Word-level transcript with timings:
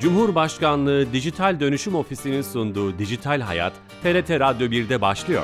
Cumhurbaşkanlığı 0.00 1.12
Dijital 1.12 1.60
Dönüşüm 1.60 1.94
Ofisi'nin 1.94 2.42
sunduğu 2.42 2.98
Dijital 2.98 3.40
Hayat, 3.40 3.72
TRT 4.02 4.30
Radyo 4.30 4.66
1'de 4.66 5.00
başlıyor. 5.00 5.42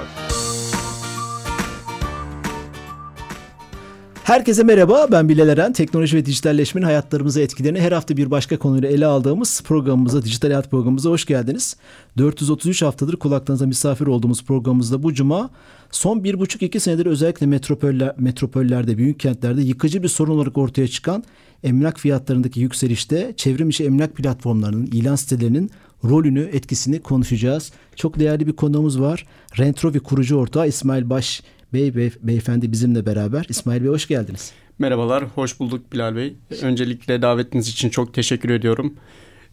Herkese 4.25 4.63
merhaba, 4.63 5.07
ben 5.13 5.29
Bilal 5.29 5.49
Eren. 5.49 5.73
Teknoloji 5.73 6.17
ve 6.17 6.27
dijitalleşmenin 6.27 6.87
hayatlarımıza 6.87 7.41
etkilerini 7.41 7.81
her 7.81 7.93
hafta 7.93 8.17
bir 8.17 8.31
başka 8.31 8.59
konuyla 8.59 8.89
ele 8.89 9.07
aldığımız 9.07 9.63
programımıza, 9.63 10.23
Dijital 10.23 10.49
Hayat 10.49 10.71
programımıza 10.71 11.11
hoş 11.11 11.25
geldiniz. 11.25 11.77
433 12.19 12.83
haftadır 12.83 13.17
kulaklarınıza 13.17 13.67
misafir 13.67 14.07
olduğumuz 14.07 14.45
programımızda 14.45 15.03
bu 15.03 15.15
cuma 15.15 15.51
son 15.91 16.25
bir 16.25 16.39
buçuk 16.39 16.63
iki 16.63 16.81
senedir 16.81 17.07
özellikle 17.07 17.47
metropoller, 17.47 18.15
metropollerde, 18.19 18.99
büyük 18.99 19.21
kentlerde 19.21 19.63
yıkıcı 19.63 20.03
bir 20.03 20.09
sorun 20.09 20.37
olarak 20.37 20.59
ortaya 20.59 20.89
çıkan 20.89 21.25
emlak 21.65 22.01
fiyatlarındaki 22.01 22.61
yükselişte 22.61 23.35
çevrim 23.37 23.69
içi 23.69 23.85
emlak 23.85 24.15
platformlarının, 24.15 24.87
ilan 24.87 25.17
sitelerinin 25.17 25.71
rolünü, 26.05 26.41
etkisini 26.53 27.03
konuşacağız. 27.03 27.73
Çok 27.97 28.19
değerli 28.19 28.47
bir 28.47 28.53
konuğumuz 28.53 29.01
var. 29.01 29.27
Rentrovi 29.59 30.01
kurucu 30.01 30.37
ortağı 30.37 30.69
İsmail 30.69 31.11
Baş 31.11 31.43
Bey, 31.73 31.95
bey 31.95 32.11
beyefendi 32.23 32.73
bizimle 32.73 33.07
beraber. 33.07 33.47
İsmail 33.49 33.83
Bey 33.83 33.89
hoş 33.89 34.09
geldiniz. 34.09 34.53
Merhabalar, 34.79 35.25
hoş 35.25 35.61
bulduk 35.61 35.93
Bilal 35.93 36.17
Bey. 36.17 36.37
Öncelikle 36.63 37.23
davetiniz 37.23 37.69
için 37.69 37.91
çok 37.91 38.15
teşekkür 38.15 38.51
ediyorum. 38.51 38.95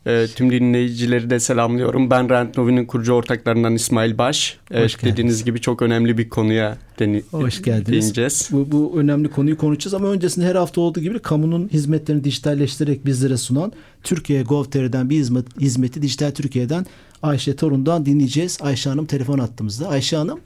E, 0.05 0.27
tüm 0.35 0.52
dinleyicileri 0.52 1.30
de 1.30 1.39
selamlıyorum. 1.39 2.09
Ben 2.09 2.30
Rent 2.30 2.57
Novi'nin 2.57 2.85
kurucu 2.85 3.13
ortaklarından 3.13 3.75
İsmail 3.75 4.17
Baş. 4.17 4.57
Evet, 4.71 4.98
dediğiniz 5.03 5.43
gibi 5.45 5.62
çok 5.62 5.81
önemli 5.81 6.17
bir 6.17 6.29
konuya 6.29 6.77
deni- 6.99 7.23
Hoş 7.31 7.62
geldiniz. 7.62 7.88
değineceğiz. 7.88 8.49
Bu, 8.52 8.71
bu 8.71 8.99
önemli 8.99 9.27
konuyu 9.29 9.57
konuşacağız 9.57 9.93
ama 9.93 10.07
öncesinde 10.07 10.45
her 10.45 10.55
hafta 10.55 10.81
olduğu 10.81 10.99
gibi 10.99 11.20
kamunun 11.20 11.70
hizmetlerini 11.74 12.24
dijitalleştirerek 12.24 13.05
bizlere 13.05 13.37
sunan 13.37 13.71
Türkiye 14.04 14.43
Gov.tr'den 14.43 15.09
bir 15.09 15.15
hizmet, 15.15 15.59
hizmeti 15.59 16.01
Dijital 16.01 16.31
Türkiye'den 16.31 16.85
Ayşe 17.21 17.55
Torun'dan 17.55 18.05
dinleyeceğiz. 18.05 18.57
Ayşe 18.62 18.90
Hanım 18.90 19.05
telefon 19.05 19.40
attığımızda. 19.40 19.87
Ayşe 19.90 20.18
Hanım. 20.18 20.40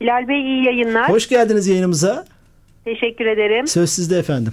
Bilal 0.00 0.28
Bey 0.28 0.40
iyi 0.40 0.64
yayınlar. 0.64 1.08
Hoş 1.10 1.28
geldiniz 1.28 1.66
yayınımıza. 1.66 2.24
Teşekkür 2.84 3.26
ederim. 3.26 3.66
Söz 3.66 3.90
sizde 3.90 4.18
efendim. 4.18 4.52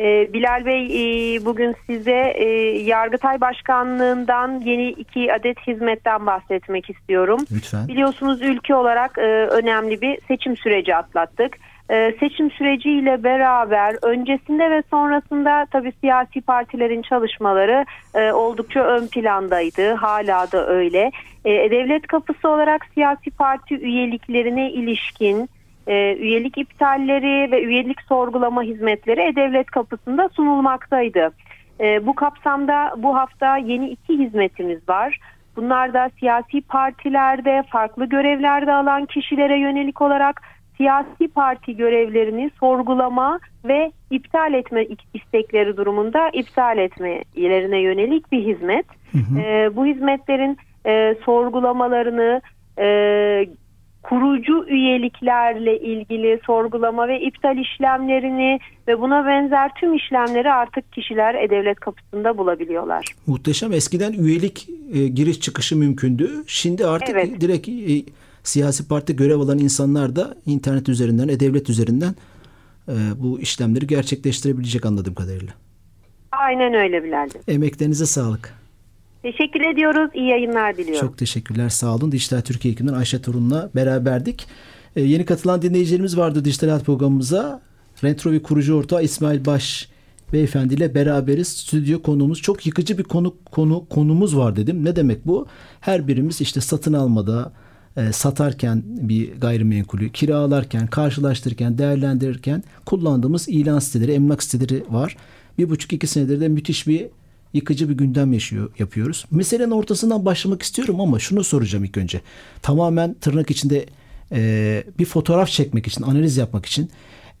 Ee, 0.00 0.32
Bilal 0.32 0.64
Bey 0.66 0.86
e, 0.86 1.44
bugün 1.44 1.74
size 1.86 2.32
e, 2.36 2.44
Yargıtay 2.78 3.40
Başkanlığından 3.40 4.60
yeni 4.64 4.88
iki 4.88 5.32
adet 5.34 5.58
hizmetten 5.66 6.26
bahsetmek 6.26 6.90
istiyorum. 6.90 7.40
Lütfen. 7.52 7.88
Biliyorsunuz 7.88 8.42
ülke 8.42 8.74
olarak 8.74 9.18
e, 9.18 9.22
önemli 9.46 10.00
bir 10.00 10.18
seçim 10.28 10.56
süreci 10.56 10.96
atlattık. 10.96 11.56
Seçim 12.20 12.50
süreciyle 12.50 13.24
beraber 13.24 13.96
öncesinde 14.02 14.70
ve 14.70 14.82
sonrasında 14.90 15.66
tabii 15.72 15.92
siyasi 16.00 16.40
partilerin 16.40 17.02
çalışmaları 17.02 17.84
oldukça 18.34 18.80
ön 18.80 19.06
plandaydı. 19.06 19.92
Hala 19.94 20.52
da 20.52 20.66
öyle. 20.66 21.10
Devlet 21.44 22.06
kapısı 22.06 22.48
olarak 22.48 22.86
siyasi 22.94 23.30
parti 23.30 23.74
üyeliklerine 23.74 24.70
ilişkin 24.70 25.48
e, 25.90 26.16
üyelik 26.16 26.58
iptalleri 26.58 27.52
ve 27.52 27.62
üyelik 27.62 28.02
sorgulama 28.02 28.62
hizmetleri 28.62 29.20
E-Devlet 29.20 29.70
kapısında 29.70 30.28
sunulmaktaydı. 30.28 31.30
E, 31.80 32.06
bu 32.06 32.14
kapsamda 32.14 32.94
bu 32.96 33.16
hafta 33.16 33.56
yeni 33.56 33.88
iki 33.88 34.18
hizmetimiz 34.18 34.88
var. 34.88 35.18
Bunlar 35.56 35.94
da 35.94 36.10
siyasi 36.20 36.60
partilerde 36.60 37.62
farklı 37.70 38.06
görevlerde 38.06 38.72
alan 38.72 39.06
kişilere 39.06 39.58
yönelik 39.58 40.02
olarak 40.02 40.42
siyasi 40.76 41.28
parti 41.34 41.76
görevlerini 41.76 42.50
sorgulama 42.60 43.38
ve 43.64 43.92
iptal 44.10 44.54
etme 44.54 44.86
istekleri 45.14 45.76
durumunda 45.76 46.28
iptal 46.32 46.78
etmelerine 46.78 47.78
yönelik 47.78 48.32
bir 48.32 48.44
hizmet. 48.46 48.86
Hı 49.12 49.18
hı. 49.18 49.40
E, 49.40 49.76
bu 49.76 49.86
hizmetlerin 49.86 50.58
e, 50.86 51.14
sorgulamalarını 51.24 52.40
e, 52.78 52.86
kurucu 54.02 54.66
üyeliklerle 54.68 55.78
ilgili 55.80 56.40
sorgulama 56.46 57.08
ve 57.08 57.20
iptal 57.20 57.58
işlemlerini 57.58 58.58
ve 58.88 59.00
buna 59.00 59.26
benzer 59.26 59.70
tüm 59.80 59.94
işlemleri 59.94 60.52
artık 60.52 60.92
kişiler 60.92 61.34
e-devlet 61.34 61.80
kapısında 61.80 62.38
bulabiliyorlar. 62.38 63.06
Muhteşem. 63.26 63.72
Eskiden 63.72 64.12
üyelik 64.12 64.68
e, 64.92 65.08
giriş 65.08 65.40
çıkışı 65.40 65.76
mümkündü. 65.76 66.30
Şimdi 66.46 66.86
artık 66.86 67.10
evet. 67.10 67.40
direkt 67.40 67.68
e, 67.68 68.12
siyasi 68.42 68.88
parti 68.88 69.16
görev 69.16 69.40
alan 69.40 69.58
insanlar 69.58 70.16
da 70.16 70.34
internet 70.46 70.88
üzerinden, 70.88 71.28
e-devlet 71.28 71.70
üzerinden 71.70 72.14
e, 72.88 72.94
bu 73.16 73.40
işlemleri 73.40 73.86
gerçekleştirebilecek 73.86 74.86
anladığım 74.86 75.14
kadarıyla. 75.14 75.52
Aynen 76.32 76.74
öyle 76.74 77.04
Bilal'cim. 77.04 77.40
Emeklerinize 77.48 78.06
sağlık. 78.06 78.54
Teşekkür 79.22 79.60
ediyoruz. 79.60 80.10
İyi 80.14 80.28
yayınlar 80.28 80.76
diliyorum. 80.76 81.00
Çok 81.08 81.18
teşekkürler. 81.18 81.68
Sağ 81.68 81.94
olun. 81.94 82.12
Dijital 82.12 82.40
Türkiye 82.40 82.72
ekibinden 82.74 82.94
Ayşe 82.94 83.22
Torun'la 83.22 83.70
beraberdik. 83.74 84.46
Ee, 84.96 85.00
yeni 85.02 85.24
katılan 85.24 85.62
dinleyicilerimiz 85.62 86.16
vardı 86.16 86.44
Dijital 86.44 86.68
Hayat 86.68 86.84
programımıza. 86.84 87.62
Rentrovi 88.04 88.42
kurucu 88.42 88.74
ortağı 88.74 89.02
İsmail 89.02 89.46
Baş 89.46 89.88
beyefendi 90.32 90.74
ile 90.74 90.94
beraberiz. 90.94 91.48
Stüdyo 91.48 92.02
konuğumuz 92.02 92.42
çok 92.42 92.66
yıkıcı 92.66 92.98
bir 92.98 93.02
konu 93.02 93.34
konu 93.50 93.86
konumuz 93.90 94.36
var 94.36 94.56
dedim. 94.56 94.84
Ne 94.84 94.96
demek 94.96 95.26
bu? 95.26 95.46
Her 95.80 96.08
birimiz 96.08 96.40
işte 96.40 96.60
satın 96.60 96.92
almada, 96.92 97.52
e, 97.96 98.12
satarken 98.12 98.82
bir 98.86 99.32
gayrimenkulü, 99.32 100.12
kiralarken, 100.12 100.86
karşılaştırırken, 100.86 101.78
değerlendirirken 101.78 102.62
kullandığımız 102.86 103.48
ilan 103.48 103.78
siteleri, 103.78 104.12
emlak 104.12 104.42
siteleri 104.42 104.84
var. 104.90 105.16
Bir 105.58 105.70
buçuk 105.70 105.92
iki 105.92 106.06
senedir 106.06 106.40
de 106.40 106.48
müthiş 106.48 106.86
bir 106.86 107.06
yıkıcı 107.54 107.88
bir 107.88 107.94
gündem 107.94 108.32
yaşıyor 108.32 108.70
yapıyoruz. 108.78 109.24
Meselenin 109.30 109.70
ortasından 109.70 110.24
başlamak 110.24 110.62
istiyorum 110.62 111.00
ama 111.00 111.18
şunu 111.18 111.44
soracağım 111.44 111.84
ilk 111.84 111.96
önce. 111.96 112.20
Tamamen 112.62 113.14
tırnak 113.14 113.50
içinde 113.50 113.86
e, 114.32 114.84
bir 114.98 115.04
fotoğraf 115.04 115.48
çekmek 115.48 115.86
için, 115.86 116.02
analiz 116.02 116.36
yapmak 116.36 116.66
için 116.66 116.90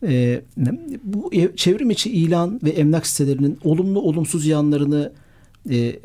e, 0.06 0.42
bu 1.04 1.30
çevrim 1.56 1.90
içi 1.90 2.10
ilan 2.10 2.60
ve 2.62 2.70
emlak 2.70 3.06
sitelerinin 3.06 3.58
olumlu 3.64 4.00
olumsuz 4.00 4.46
yanlarını 4.46 5.12
e, 5.70 5.76
e, 5.76 5.96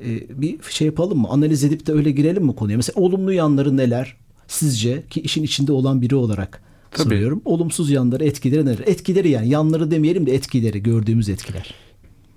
bir 0.41 0.57
şey 0.69 0.87
yapalım 0.87 1.19
mı? 1.19 1.27
Analiz 1.29 1.63
edip 1.63 1.87
de 1.87 1.91
öyle 1.91 2.11
girelim 2.11 2.45
mi 2.45 2.55
konuya? 2.55 2.77
Mesela 2.77 3.01
olumlu 3.01 3.33
yanları 3.33 3.77
neler? 3.77 4.15
Sizce 4.47 5.03
ki 5.09 5.21
işin 5.21 5.43
içinde 5.43 5.71
olan 5.71 6.01
biri 6.01 6.15
olarak 6.15 6.61
Tabii. 6.91 7.03
soruyorum. 7.03 7.41
Olumsuz 7.45 7.91
yanları, 7.91 8.25
etkileri 8.25 8.65
neler? 8.65 8.83
Etkileri 8.85 9.29
yani 9.29 9.49
yanları 9.49 9.91
demeyelim 9.91 10.25
de 10.25 10.33
etkileri, 10.33 10.83
gördüğümüz 10.83 11.29
etkiler. 11.29 11.73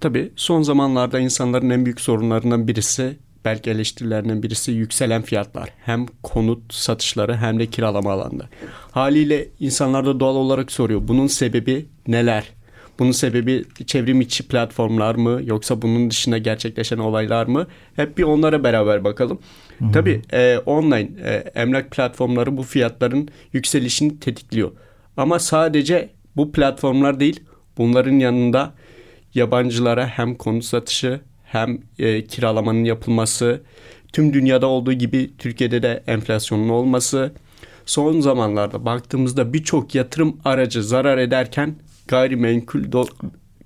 Tabii 0.01 0.33
son 0.37 0.63
zamanlarda 0.63 1.21
insanların 1.21 1.71
en 1.71 1.85
büyük 1.85 2.01
sorunlarından 2.01 2.69
birisi 2.69 3.17
belki 3.45 3.71
eleştirilerinden 3.71 4.43
birisi 4.43 4.73
yükselen 4.73 5.23
fiyatlar. 5.23 5.69
Hem 5.85 6.07
konut 6.23 6.75
satışları 6.75 7.37
hem 7.37 7.59
de 7.59 7.67
kiralama 7.67 8.13
alanda. 8.13 8.45
Haliyle 8.91 9.49
insanlar 9.61 10.07
da 10.07 10.21
doğal 10.21 10.37
olarak 10.37 10.73
soruyor. 10.73 11.01
Bunun 11.09 11.27
sebebi 11.27 11.87
neler? 12.07 12.45
Bunun 12.99 13.13
sebebi 13.13 13.65
çevrim 13.87 14.21
içi 14.21 14.49
platformlar 14.49 15.15
mı 15.15 15.41
yoksa 15.45 15.83
bunun 15.83 16.11
dışında 16.11 16.39
gerçekleşen 16.39 16.99
olaylar 16.99 17.47
mı? 17.47 17.67
Hep 17.97 18.19
bir 18.19 18.23
onlara 18.23 18.65
beraber 18.65 19.05
bakalım. 19.05 19.39
Hmm. 19.79 19.93
Tabii 19.93 20.23
e, 20.33 20.59
online 20.67 21.09
e, 21.25 21.35
emlak 21.55 21.91
platformları 21.91 22.57
bu 22.57 22.63
fiyatların 22.63 23.29
yükselişini 23.53 24.21
tetikliyor. 24.21 24.71
Ama 25.17 25.39
sadece 25.39 26.11
bu 26.37 26.53
platformlar 26.53 27.21
değil 27.21 27.41
bunların 27.79 28.19
yanında 28.19 28.75
yabancılara 29.35 30.07
hem 30.07 30.35
konut 30.35 30.65
satışı 30.65 31.21
hem 31.45 31.79
e, 31.99 32.25
kiralamanın 32.25 32.85
yapılması, 32.85 33.63
tüm 34.13 34.33
dünyada 34.33 34.67
olduğu 34.67 34.93
gibi 34.93 35.31
Türkiye'de 35.39 35.83
de 35.83 36.03
enflasyonun 36.07 36.69
olması, 36.69 37.33
son 37.87 38.21
zamanlarda 38.21 38.85
baktığımızda 38.85 39.53
birçok 39.53 39.95
yatırım 39.95 40.37
aracı 40.45 40.85
zarar 40.85 41.19
ederken 41.19 41.77
gayrimenkul 42.09 42.85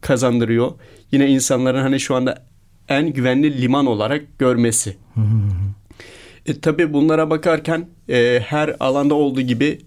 kazandırıyor. 0.00 0.72
Yine 1.12 1.28
insanların 1.28 1.82
hani 1.82 2.00
şu 2.00 2.14
anda 2.14 2.44
en 2.88 3.12
güvenli 3.12 3.62
liman 3.62 3.86
olarak 3.86 4.38
görmesi. 4.38 4.96
e, 6.46 6.60
tabii 6.60 6.92
bunlara 6.92 7.30
bakarken 7.30 7.88
e, 8.08 8.40
her 8.46 8.76
alanda 8.80 9.14
olduğu 9.14 9.40
gibi 9.40 9.78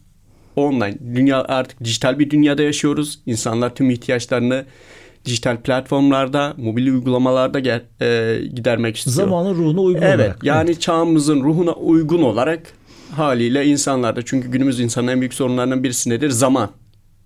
online 0.56 0.98
dünya 1.16 1.44
artık 1.44 1.84
dijital 1.84 2.20
bir 2.20 2.30
dünyada 2.30 2.62
yaşıyoruz. 2.62 3.20
İnsanlar 3.26 3.76
tüm 3.76 3.90
ihtiyaçlarını 3.90 4.66
dijital 5.26 5.58
platformlarda, 5.58 6.54
mobil 6.58 6.88
uygulamalarda 6.88 7.60
gel, 7.60 7.82
e, 8.02 8.40
gidermek 8.56 8.98
istiyor. 8.98 9.16
Zamanın 9.16 9.56
ruhuna 9.56 9.82
uygun 9.82 10.02
evet, 10.02 10.20
olarak. 10.20 10.44
Yani 10.44 10.70
evet. 10.70 10.82
çağımızın 10.82 11.44
ruhuna 11.44 11.72
uygun 11.74 12.22
olarak 12.22 12.62
haliyle 13.16 13.66
insanlarda 13.66 14.22
çünkü 14.26 14.52
günümüz 14.52 14.80
insanın 14.80 15.08
en 15.08 15.20
büyük 15.20 15.34
sorunlarından 15.34 15.84
birisi 15.84 16.10
nedir? 16.10 16.30
Zaman. 16.30 16.70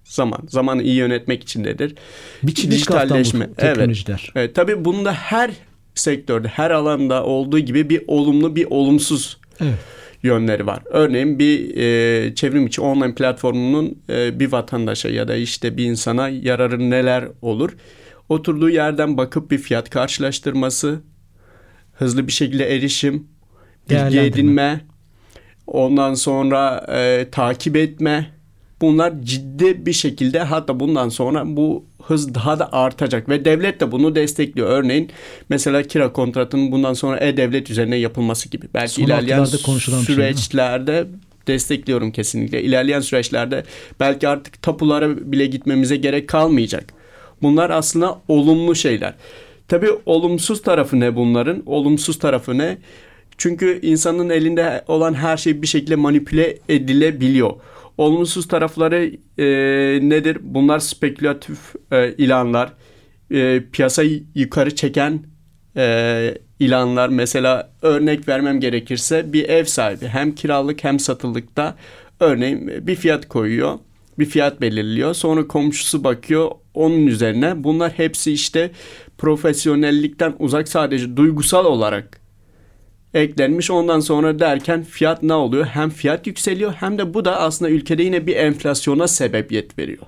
Zaman. 0.04 0.40
Zamanı 0.48 0.84
iyi 0.84 0.96
yönetmek 0.96 1.44
için 1.44 1.64
nedir? 1.64 1.96
Bir 2.44 2.56
dijitalleşme. 2.56 3.54
teknolojiler. 3.54 4.22
Evet, 4.24 4.32
evet. 4.36 4.56
Tabii 4.56 4.86
bunda 4.86 5.14
her 5.14 5.52
sektörde, 5.96 6.48
her 6.48 6.72
alanda 6.72 7.24
olduğu 7.24 7.60
gibi 7.60 7.90
bir 7.90 8.02
olumlu 8.08 8.56
bir 8.56 8.68
olumsuz 8.70 9.38
evet 9.62 9.99
yönleri 10.24 10.68
var. 10.68 10.84
Örneğin 10.86 11.40
bir 11.40 11.78
e, 11.78 12.36
çevrim 12.36 12.68
içi 12.68 12.82
online 12.82 13.16
platformunun 13.16 14.02
e, 14.10 14.40
bir 14.40 14.52
vatandaşa 14.52 15.10
ya 15.10 15.28
da 15.28 15.36
işte 15.36 15.78
bir 15.78 15.86
insana 15.86 16.30
yararı 16.30 16.90
neler 16.90 17.28
olur? 17.42 17.78
Oturduğu 18.30 18.70
yerden 18.70 19.18
bakıp 19.18 19.52
bir 19.52 19.58
fiyat 19.58 19.90
karşılaştırması, 19.90 21.02
hızlı 21.94 22.28
bir 22.28 22.32
şekilde 22.32 22.76
erişim, 22.76 23.28
bilgi 23.90 24.20
edinme, 24.20 24.82
ondan 25.68 26.14
sonra 26.14 26.86
e, 26.90 27.28
takip 27.32 27.76
etme. 27.76 28.39
Bunlar 28.82 29.14
ciddi 29.22 29.86
bir 29.86 29.94
şekilde 29.94 30.40
hatta 30.40 30.80
bundan 30.80 31.10
sonra 31.10 31.44
bu 31.46 31.86
hız 32.04 32.36
daha 32.36 32.60
da 32.60 32.74
artacak 32.74 33.30
ve 33.30 33.46
devlet 33.46 33.80
de 33.80 33.92
bunu 33.92 34.16
destekliyor. 34.16 34.70
Örneğin 34.70 35.10
mesela 35.50 35.84
kira 35.84 36.14
kontratının 36.14 36.72
bundan 36.72 36.94
sonra 36.94 37.20
e-devlet 37.20 37.70
üzerine 37.70 37.96
yapılması 37.96 38.50
gibi. 38.50 38.66
Belki 38.74 38.94
Son 38.94 39.04
ilerleyen 39.04 39.46
süreçlerde 39.46 40.94
şey 40.94 41.06
destekliyorum 41.48 42.12
kesinlikle. 42.12 42.64
İlerleyen 42.64 43.00
süreçlerde 43.00 43.64
belki 44.00 44.28
artık 44.28 44.62
tapulara 44.62 45.32
bile 45.32 45.46
gitmemize 45.46 45.96
gerek 45.96 46.28
kalmayacak. 46.28 46.94
Bunlar 47.42 47.70
aslında 47.70 48.22
olumlu 48.28 48.76
şeyler. 48.76 49.14
Tabii 49.68 49.90
olumsuz 50.06 50.62
tarafı 50.62 51.00
ne 51.00 51.16
bunların? 51.16 51.64
Olumsuz 51.66 52.20
tarafı 52.20 52.58
ne? 52.58 52.78
Çünkü 53.38 53.80
insanın 53.82 54.30
elinde 54.30 54.84
olan 54.88 55.14
her 55.14 55.38
şey 55.38 55.62
bir 55.62 55.68
şekilde 55.68 55.96
manipüle 55.96 56.58
edilebiliyor. 56.70 57.54
Olumsuz 58.00 58.48
tarafları 58.48 59.12
e, 59.38 59.46
nedir? 60.10 60.38
Bunlar 60.42 60.80
spekülatif 60.80 61.60
e, 61.92 62.14
ilanlar, 62.14 62.74
e, 63.32 63.64
piyasayı 63.72 64.24
yukarı 64.36 64.76
çeken 64.76 65.24
e, 65.78 66.36
ilanlar. 66.60 67.10
Mesela 67.10 67.74
örnek 67.82 68.28
vermem 68.28 68.60
gerekirse 68.60 69.34
bir 69.34 69.50
ev 69.50 69.66
sahibi 69.66 70.08
hem 70.08 70.36
kiralık 70.36 70.84
hem 70.84 71.00
satılıkta 71.00 71.76
örneğin 72.20 72.88
bir 72.88 72.96
fiyat 72.96 73.28
koyuyor. 73.28 73.80
Bir 74.20 74.26
fiyat 74.26 74.62
belirliyor. 74.62 75.14
Sonra 75.14 75.48
komşusu 75.48 76.04
bakıyor 76.04 76.52
onun 76.74 77.08
üzerine. 77.08 77.64
Bunlar 77.64 77.92
hepsi 77.92 78.32
işte 78.32 78.72
profesyonellikten 79.18 80.36
uzak 80.40 80.68
sadece 80.68 81.18
duygusal 81.18 81.66
olarak 81.66 82.22
eklenmiş. 83.14 83.72
Ondan 83.72 84.00
sonra 84.00 84.40
derken 84.40 84.84
fiyat 84.84 85.24
ne 85.24 85.34
oluyor? 85.34 85.66
Hem 85.66 85.90
fiyat 85.90 86.28
yükseliyor 86.28 86.74
hem 86.74 86.98
de 86.98 87.14
bu 87.14 87.26
da 87.26 87.40
aslında 87.40 87.72
ülkede 87.72 88.04
yine 88.04 88.28
bir 88.28 88.36
enflasyona 88.36 89.08
sebebiyet 89.08 89.80
veriyor. 89.80 90.04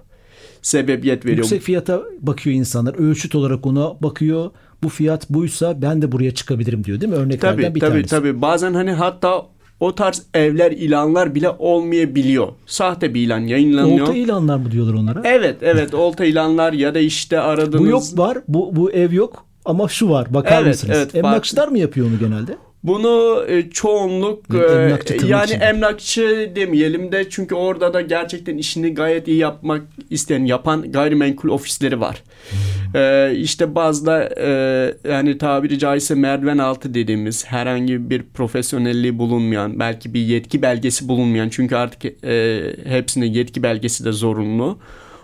Sebebiyet 0.62 1.26
veriyor. 1.26 1.38
Yüksek 1.38 1.62
fiyata 1.62 2.02
bakıyor 2.20 2.56
insanlar. 2.56 2.94
Ölçüt 2.94 3.36
olarak 3.36 3.66
ona 3.66 4.02
bakıyor. 4.02 4.52
Bu 4.84 4.90
fiyat 4.90 5.30
buysa 5.30 5.82
ben 5.82 6.02
de 6.02 6.12
buraya 6.12 6.32
çıkabilirim 6.32 6.84
diyor 6.84 7.02
değil 7.02 7.14
mi? 7.14 7.18
Örneklerden 7.18 7.62
tabii, 7.62 7.76
bir 7.76 7.80
tabii, 7.80 7.92
tanesi. 7.92 8.10
Tabii 8.10 8.30
tabii. 8.30 8.42
Bazen 8.42 8.74
hani 8.74 8.92
hatta 8.92 9.46
o 9.80 9.96
tarz 9.96 10.24
evler 10.34 10.72
ilanlar 10.72 11.36
bile 11.36 11.50
olmayabiliyor. 11.50 12.48
Sahte 12.66 13.14
bir 13.14 13.22
ilan 13.22 13.40
yayınlanıyor. 13.40 14.08
Olta 14.08 14.18
ilanlar 14.18 14.58
mı 14.58 14.72
diyorlar 14.72 14.94
onlara? 14.94 15.22
Evet 15.24 15.58
evet 15.62 15.94
olta 15.94 16.26
ilanlar 16.26 16.74
ya 16.74 16.96
da 16.96 17.00
işte 17.00 17.40
aradığınız. 17.40 17.86
Bu 17.86 17.88
yok 17.88 18.04
var 18.16 18.38
bu, 18.48 18.76
bu 18.76 18.92
ev 18.92 19.14
yok 19.14 19.46
ama 19.66 19.88
şu 19.88 20.10
var 20.10 20.34
bakar 20.34 20.62
evet, 20.62 20.68
mısınız? 20.68 20.98
Evet, 20.98 21.16
Emlakçılar 21.16 21.68
mı 21.68 21.80
yapıyor 21.80 22.08
onu 22.08 22.20
genelde? 22.20 22.58
Bunu 22.84 23.46
e, 23.48 23.70
çoğunluk 23.70 24.46
emlakçı 24.54 25.14
e, 25.14 25.28
yani 25.28 25.46
içinde. 25.46 25.64
emlakçı 25.64 26.52
demeyelim 26.56 27.12
de 27.12 27.30
çünkü 27.30 27.56
orada 27.56 27.94
da 27.94 28.02
gerçekten 28.02 28.58
işini 28.58 28.94
gayet 28.94 29.28
iyi 29.28 29.38
yapmak 29.38 29.82
isteyen 30.10 30.46
yapan 30.46 30.92
gayrimenkul 30.92 31.50
ofisleri 31.50 32.00
var. 32.00 32.24
Hmm. 32.50 33.02
E, 33.02 33.34
işte 33.36 33.76
bazı 33.76 34.12
e, 34.38 35.10
yani 35.12 35.38
tabiri 35.38 35.80
caizse 35.80 36.16
merdiven 36.16 36.58
altı 36.58 36.94
dediğimiz 36.94 37.46
herhangi 37.46 38.10
bir 38.10 38.24
profesyonelliği 38.34 39.18
bulunmayan 39.18 39.80
belki 39.80 40.14
bir 40.14 40.20
yetki 40.20 40.62
belgesi 40.62 41.08
bulunmayan 41.08 41.50
çünkü 41.50 41.76
artık 41.76 42.24
e, 42.24 42.64
hepsinde 42.84 43.26
yetki 43.26 43.64
belgesi 43.64 44.06
de 44.06 44.12
zorunlu. 44.12 44.80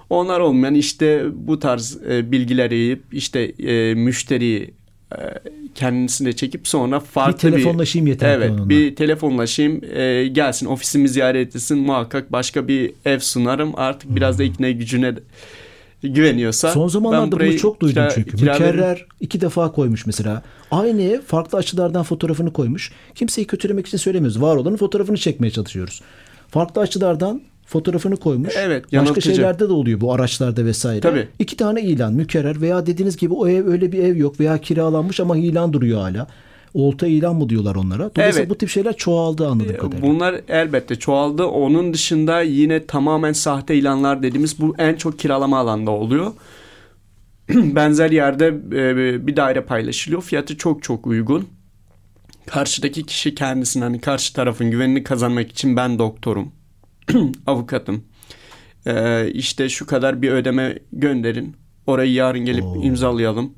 Onlar 0.09 0.39
olmayan 0.39 0.75
işte 0.75 1.24
bu 1.33 1.59
tarz 1.59 1.98
e, 2.09 2.31
bilgileri 2.31 2.75
yiyip 2.75 3.04
işte 3.12 3.39
e, 3.42 3.94
müşteriyi 3.94 4.62
e, 4.62 4.76
kendisine 5.75 6.33
çekip 6.33 6.68
sonra 6.68 7.00
farklı 7.00 7.33
bir 7.33 7.38
telefonlaşayım 7.38 8.06
bir, 8.06 8.12
yeter 8.12 8.38
evet 8.38 8.51
onunla. 8.51 8.69
bir 8.69 8.95
telefonlaşayım 8.95 9.81
e, 9.95 10.27
gelsin 10.27 10.65
ofisimi 10.65 11.09
ziyaret 11.09 11.56
etsin 11.56 11.77
muhakkak 11.77 12.31
başka 12.31 12.68
bir 12.68 12.94
ev 13.06 13.19
sunarım 13.19 13.74
artık 13.77 14.15
biraz 14.15 14.39
da 14.39 14.44
hmm. 14.44 14.51
ikna 14.51 14.71
gücüne 14.71 15.15
güveniyorsa. 16.04 16.71
Son 16.71 16.88
zamanlarda 16.88 17.39
bunu 17.39 17.57
çok 17.57 17.81
duydum 17.81 17.94
kira, 17.94 18.09
çünkü. 18.09 18.38
Kira 18.38 18.54
Mükerrer 18.54 19.06
iki 19.19 19.42
defa 19.42 19.71
koymuş 19.71 20.06
mesela. 20.06 20.44
Aynı 20.71 21.01
ev 21.01 21.21
farklı 21.21 21.57
açılardan 21.57 22.04
fotoğrafını 22.04 22.54
koymuş. 22.54 22.92
Kimseyi 23.15 23.48
kötülemek 23.48 23.88
için 23.88 23.98
söylemiyoruz. 23.98 24.42
Var 24.42 24.56
olanın 24.56 24.77
fotoğrafını 24.77 25.18
çekmeye 25.18 25.51
çalışıyoruz. 25.51 26.01
Farklı 26.48 26.81
açılardan 26.81 27.42
fotoğrafını 27.67 28.17
koymuş. 28.17 28.53
Evet, 28.57 28.93
Başka 28.93 29.21
şeylerde 29.21 29.69
de 29.69 29.73
oluyor 29.73 30.01
bu 30.01 30.13
araçlarda 30.13 30.65
vesaire. 30.65 31.01
Tabii. 31.01 31.27
İki 31.39 31.57
tane 31.57 31.81
ilan 31.81 32.13
mükerrer 32.13 32.61
veya 32.61 32.85
dediğiniz 32.85 33.17
gibi 33.17 33.33
o 33.33 33.47
ev 33.47 33.67
öyle 33.67 33.91
bir 33.91 34.03
ev 34.03 34.17
yok 34.17 34.39
veya 34.39 34.57
kiralanmış 34.57 35.19
ama 35.19 35.37
ilan 35.37 35.73
duruyor 35.73 36.01
hala. 36.01 36.27
Olta 36.73 37.07
ilan 37.07 37.35
mı 37.35 37.49
diyorlar 37.49 37.75
onlara? 37.75 38.15
Dolayısıyla 38.15 38.39
evet. 38.39 38.49
bu 38.49 38.57
tip 38.57 38.69
şeyler 38.69 38.97
çoğaldı 38.97 39.47
anladığım 39.47 39.75
ee, 39.75 39.77
kadarıyla. 39.77 40.07
Bunlar 40.07 40.41
elbette 40.47 40.95
çoğaldı. 40.95 41.43
Onun 41.45 41.93
dışında 41.93 42.41
yine 42.41 42.85
tamamen 42.85 43.33
sahte 43.33 43.75
ilanlar 43.75 44.23
dediğimiz 44.23 44.59
bu 44.61 44.75
en 44.77 44.95
çok 44.95 45.19
kiralama 45.19 45.59
alanda 45.59 45.91
oluyor. 45.91 46.31
Benzer 47.49 48.11
yerde 48.11 48.47
e, 48.47 49.27
bir 49.27 49.35
daire 49.35 49.61
paylaşılıyor. 49.61 50.21
Fiyatı 50.21 50.57
çok 50.57 50.83
çok 50.83 51.07
uygun. 51.07 51.47
Karşıdaki 52.45 53.05
kişi 53.05 53.35
kendisinin 53.35 53.83
hani 53.83 54.01
karşı 54.01 54.33
tarafın 54.33 54.71
güvenini 54.71 55.03
kazanmak 55.03 55.51
için 55.51 55.75
ben 55.75 55.99
doktorum 55.99 56.51
avukatım. 57.48 58.04
Ee, 58.88 59.31
işte 59.33 59.69
şu 59.69 59.86
kadar 59.86 60.21
bir 60.21 60.31
ödeme 60.31 60.80
gönderin. 60.92 61.56
Orayı 61.88 62.13
yarın 62.13 62.39
gelip 62.39 62.63
Oo. 62.63 62.81
imzalayalım. 62.83 63.54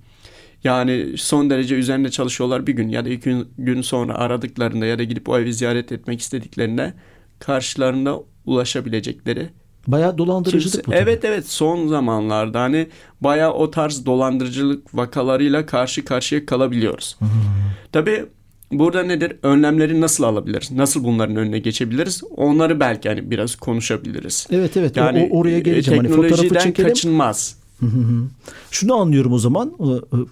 Yani 0.64 1.18
son 1.18 1.50
derece 1.50 1.76
üzerinde 1.76 2.12
çalışıyorlar 2.12 2.68
bir 2.68 2.74
gün 2.74 2.90
ya 2.90 3.06
da 3.06 3.10
iki 3.10 3.36
gün 3.58 3.82
sonra 3.82 4.14
aradıklarında 4.14 4.86
ya 4.86 5.00
da 5.00 5.04
gidip 5.04 5.30
o 5.30 5.40
evi 5.40 5.54
ziyaret 5.54 5.92
etmek 5.92 6.20
istediklerinde 6.20 6.94
karşılarında 7.40 8.20
ulaşabilecekleri 8.46 9.50
Bayağı 9.88 10.18
dolandırıcılık 10.18 10.88
bu. 10.88 10.94
Evet 10.94 11.26
evet 11.26 11.48
son 11.48 11.88
zamanlarda 11.88 12.62
hani 12.62 12.88
bayağı 13.22 13.54
o 13.54 13.72
tarz 13.72 14.06
dolandırıcılık 14.06 14.96
vakalarıyla 14.96 15.66
karşı 15.66 16.06
karşıya 16.06 16.46
kalabiliyoruz. 16.46 17.16
Hmm. 17.20 17.28
Tabii 17.92 18.26
Burada 18.72 19.04
nedir? 19.04 19.36
Önlemleri 19.44 20.02
nasıl 20.02 20.24
alabiliriz? 20.24 20.72
Nasıl 20.72 21.04
bunların 21.04 21.36
önüne 21.36 21.60
geçebiliriz? 21.60 22.24
Onları 22.38 22.80
belki 22.80 23.10
hani 23.10 23.32
biraz 23.32 23.56
konuşabiliriz. 23.56 24.48
Evet 24.52 24.78
evet. 24.78 24.98
Yani 24.98 25.30
o, 25.32 25.38
oraya 25.38 25.60
geleceğim. 25.60 26.04
Hani 26.04 26.16
fotoğrafı 26.16 26.60
çekelim. 26.60 26.90
kaçınmaz. 26.90 27.60
Şunu 28.72 28.96
anlıyorum 28.96 29.34
o 29.34 29.40
zaman. 29.40 29.74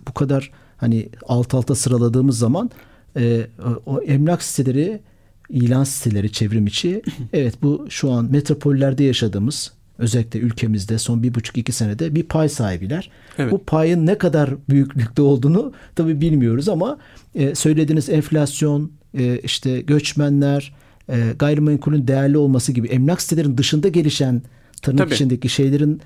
Bu 0.08 0.14
kadar 0.14 0.52
hani 0.78 1.10
alt 1.28 1.54
alta 1.54 1.76
sıraladığımız 1.76 2.38
zaman 2.38 2.70
e, 3.18 3.48
o 3.86 4.02
emlak 4.02 4.44
siteleri, 4.44 5.00
ilan 5.50 5.84
siteleri 5.84 6.32
çevrim 6.32 6.68
içi. 6.68 7.02
evet 7.34 7.56
bu 7.62 7.86
şu 7.90 8.12
an 8.12 8.32
metropollerde 8.32 9.04
yaşadığımız 9.04 9.77
özellikle 9.98 10.39
ülkemizde 10.39 10.98
son 10.98 11.24
bir 11.24 11.36
buçuk 11.36 11.58
iki 11.58 11.72
senede 11.72 12.16
bir 12.16 12.24
pay 12.24 12.50
sahibiler. 12.50 13.12
Evet. 13.38 13.51
Bu 13.51 13.63
payın 13.63 14.06
ne 14.06 14.18
kadar 14.18 14.50
büyüklükte 14.70 15.22
olduğunu 15.22 15.74
tabi 15.96 16.22
bilmiyoruz 16.22 16.70
ama 16.70 16.98
e, 17.36 17.56
söylediğiniz 17.56 18.10
enflasyon, 18.10 18.92
e, 19.18 19.39
işte 19.39 19.82
göçmenler, 19.82 20.74
e, 21.10 21.18
gayrimenkulün 21.39 22.08
değerli 22.08 22.38
olması 22.38 22.72
gibi 22.72 22.88
emlak 22.88 23.22
sitelerin 23.22 23.58
dışında 23.58 23.88
gelişen 23.88 24.42
tırnak 24.82 25.06
tabii. 25.06 25.13
içindeki 25.13 25.50
şeylerin 25.50 26.01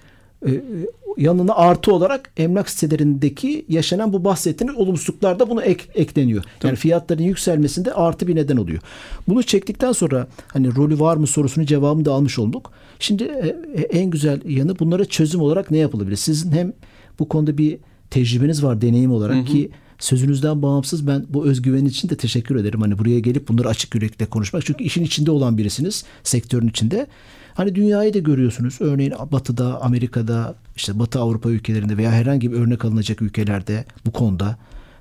yanına 1.17 1.55
artı 1.55 1.93
olarak 1.93 2.31
emlak 2.37 2.69
sitelerindeki 2.69 3.65
yaşanan 3.69 4.13
bu 4.13 4.23
bahsettiğiniz 4.23 4.75
olumsuzluklar 4.75 5.39
da 5.39 5.49
bunu 5.49 5.61
ek, 5.61 5.83
ekleniyor. 5.95 6.43
Tabii. 6.43 6.67
Yani 6.67 6.75
fiyatların 6.75 7.23
yükselmesinde 7.23 7.93
artı 7.93 8.27
bir 8.27 8.35
neden 8.35 8.57
oluyor. 8.57 8.81
Bunu 9.27 9.43
çektikten 9.43 9.91
sonra 9.91 10.27
hani 10.47 10.75
rolü 10.75 10.99
var 10.99 11.17
mı 11.17 11.27
sorusunun 11.27 11.65
cevabını 11.65 12.05
da 12.05 12.13
almış 12.13 12.39
olduk. 12.39 12.71
Şimdi 12.99 13.23
e, 13.23 13.55
e, 13.75 13.81
en 13.81 14.09
güzel 14.09 14.41
yanı 14.49 14.79
bunlara 14.79 15.05
çözüm 15.05 15.41
olarak 15.41 15.71
ne 15.71 15.77
yapılabilir? 15.77 16.15
Sizin 16.15 16.51
hem 16.51 16.73
bu 17.19 17.29
konuda 17.29 17.57
bir 17.57 17.77
tecrübeniz 18.09 18.63
var 18.63 18.81
deneyim 18.81 19.11
olarak 19.11 19.35
hı 19.35 19.39
hı. 19.39 19.45
ki 19.45 19.71
sözünüzden 19.99 20.61
bağımsız 20.61 21.07
ben 21.07 21.25
bu 21.29 21.45
özgüven 21.45 21.85
için 21.85 22.09
de 22.09 22.15
teşekkür 22.15 22.55
ederim. 22.55 22.81
Hani 22.81 22.99
buraya 22.99 23.19
gelip 23.19 23.47
bunları 23.47 23.67
açık 23.67 23.95
yürekle 23.95 24.25
konuşmak. 24.25 24.65
Çünkü 24.65 24.83
işin 24.83 25.03
içinde 25.03 25.31
olan 25.31 25.57
birisiniz 25.57 26.03
sektörün 26.23 26.67
içinde. 26.67 27.07
Hani 27.53 27.75
dünyayı 27.75 28.13
da 28.13 28.19
görüyorsunuz. 28.19 28.77
Örneğin 28.79 29.13
Batı'da, 29.31 29.81
Amerika'da, 29.81 30.55
işte 30.75 30.99
Batı 30.99 31.19
Avrupa 31.19 31.49
ülkelerinde 31.49 31.97
veya 31.97 32.11
herhangi 32.11 32.51
bir 32.51 32.57
örnek 32.57 32.85
alınacak 32.85 33.21
ülkelerde 33.21 33.85
bu 34.05 34.11
konuda 34.11 34.57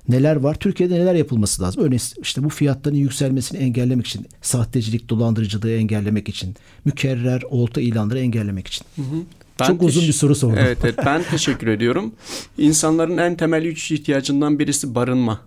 neler 0.09 0.35
var? 0.35 0.55
Türkiye'de 0.55 0.99
neler 0.99 1.15
yapılması 1.15 1.63
lazım? 1.63 1.83
Örneğin 1.83 2.01
işte 2.21 2.43
bu 2.43 2.49
fiyatların 2.49 2.95
yükselmesini 2.95 3.59
engellemek 3.59 4.07
için, 4.07 4.25
sahtecilik, 4.41 5.09
dolandırıcılığı 5.09 5.71
engellemek 5.71 6.29
için, 6.29 6.55
mükerrer 6.85 7.41
olta 7.49 7.81
ilanları 7.81 8.19
engellemek 8.19 8.67
için. 8.67 8.85
Hı 8.95 9.01
hı. 9.01 9.21
Ben 9.59 9.65
Çok 9.65 9.83
uzun 9.83 10.03
bir 10.03 10.13
soru 10.13 10.35
sordum. 10.35 10.57
Evet, 10.59 10.77
evet 10.83 10.95
ben 11.05 11.23
teşekkür 11.23 11.67
ediyorum. 11.67 12.13
İnsanların 12.57 13.17
en 13.17 13.35
temel 13.37 13.65
üç 13.65 13.91
ihtiyacından 13.91 14.59
birisi 14.59 14.95
barınma 14.95 15.39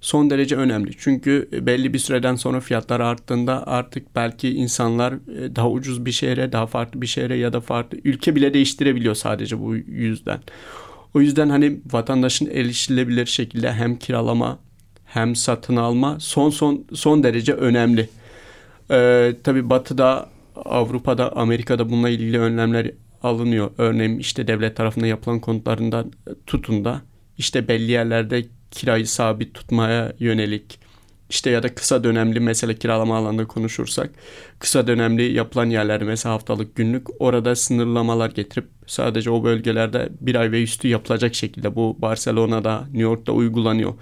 son 0.00 0.30
derece 0.30 0.56
önemli. 0.56 0.90
Çünkü 0.98 1.48
belli 1.52 1.94
bir 1.94 1.98
süreden 1.98 2.34
sonra 2.34 2.60
fiyatlar 2.60 3.00
arttığında 3.00 3.66
artık 3.66 4.16
belki 4.16 4.50
insanlar 4.50 5.12
e, 5.12 5.56
daha 5.56 5.70
ucuz 5.70 6.06
bir 6.06 6.12
şehre, 6.12 6.52
daha 6.52 6.66
farklı 6.66 7.02
bir 7.02 7.06
şehre 7.06 7.36
ya 7.36 7.52
da 7.52 7.60
farklı 7.60 7.98
ülke 8.04 8.36
bile 8.36 8.54
değiştirebiliyor 8.54 9.14
sadece 9.14 9.60
bu 9.60 9.76
yüzden. 9.76 10.40
O 11.14 11.20
yüzden 11.20 11.48
hani 11.48 11.80
vatandaşın 11.92 12.46
erişilebilir 12.46 13.26
şekilde 13.26 13.72
hem 13.72 13.96
kiralama 13.96 14.58
hem 15.04 15.36
satın 15.36 15.76
alma 15.76 16.20
son 16.20 16.50
son 16.50 16.84
son 16.94 17.22
derece 17.22 17.52
önemli. 17.52 18.08
Ee, 18.90 19.34
tabii 19.44 19.70
Batı'da, 19.70 20.28
Avrupa'da, 20.56 21.36
Amerika'da 21.36 21.90
bununla 21.90 22.08
ilgili 22.08 22.38
önlemler 22.38 22.90
alınıyor. 23.22 23.70
Örneğin 23.78 24.18
işte 24.18 24.48
devlet 24.48 24.76
tarafından 24.76 25.06
yapılan 25.06 25.40
konutlarından 25.40 26.12
tutun 26.46 26.84
da 26.84 27.02
işte 27.38 27.68
belli 27.68 27.90
yerlerde 27.90 28.44
kirayı 28.70 29.06
sabit 29.06 29.54
tutmaya 29.54 30.12
yönelik 30.18 30.78
işte 31.30 31.50
ya 31.50 31.62
da 31.62 31.74
kısa 31.74 32.04
dönemli 32.04 32.40
mesela 32.40 32.72
kiralama 32.72 33.16
alanında 33.16 33.46
konuşursak 33.46 34.10
kısa 34.58 34.86
dönemli 34.86 35.32
yapılan 35.32 35.70
yerlerde 35.70 36.04
mesela 36.04 36.34
haftalık 36.34 36.76
günlük 36.76 37.06
orada 37.18 37.56
sınırlamalar 37.56 38.30
getirip 38.30 38.68
sadece 38.86 39.30
o 39.30 39.44
bölgelerde 39.44 40.08
bir 40.20 40.34
ay 40.34 40.52
ve 40.52 40.62
üstü 40.62 40.88
yapılacak 40.88 41.34
şekilde 41.34 41.74
bu 41.74 41.96
Barcelona'da 41.98 42.80
New 42.80 43.02
York'ta 43.02 43.32
uygulanıyor. 43.32 43.94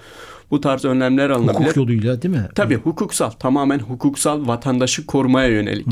Bu 0.50 0.60
tarz 0.60 0.84
önlemler 0.84 1.30
alınabilir. 1.30 1.64
Hukuk 1.64 1.76
yoluyla 1.76 2.22
değil 2.22 2.34
mi? 2.34 2.48
Tabii 2.54 2.74
hukuksal 2.74 3.30
tamamen 3.30 3.78
hukuksal 3.78 4.46
vatandaşı 4.46 5.06
korumaya 5.06 5.48
yönelik. 5.48 5.86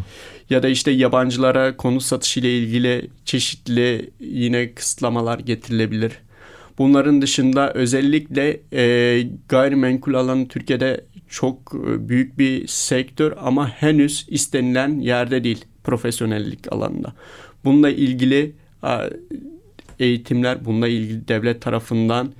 ya 0.50 0.62
da 0.62 0.68
işte 0.68 0.90
yabancılara 0.90 1.76
konut 1.76 2.02
satışı 2.02 2.40
ile 2.40 2.58
ilgili 2.58 3.10
çeşitli 3.24 4.10
yine 4.20 4.74
kısıtlamalar 4.74 5.38
getirilebilir. 5.38 6.12
Bunların 6.78 7.22
dışında 7.22 7.72
özellikle 7.72 8.60
e, 8.72 9.22
gayrimenkul 9.48 10.14
alanı 10.14 10.48
Türkiye'de 10.48 11.04
çok 11.28 11.72
e, 11.88 12.08
büyük 12.08 12.38
bir 12.38 12.66
sektör 12.66 13.32
ama 13.40 13.68
henüz 13.68 14.26
istenilen 14.28 14.98
yerde 14.98 15.44
değil 15.44 15.64
profesyonellik 15.84 16.72
alanında. 16.72 17.12
Bununla 17.64 17.90
ilgili 17.90 18.52
eğitimler, 19.98 20.64
bununla 20.64 20.88
ilgili 20.88 21.28
devlet 21.28 21.62
tarafından 21.62 22.32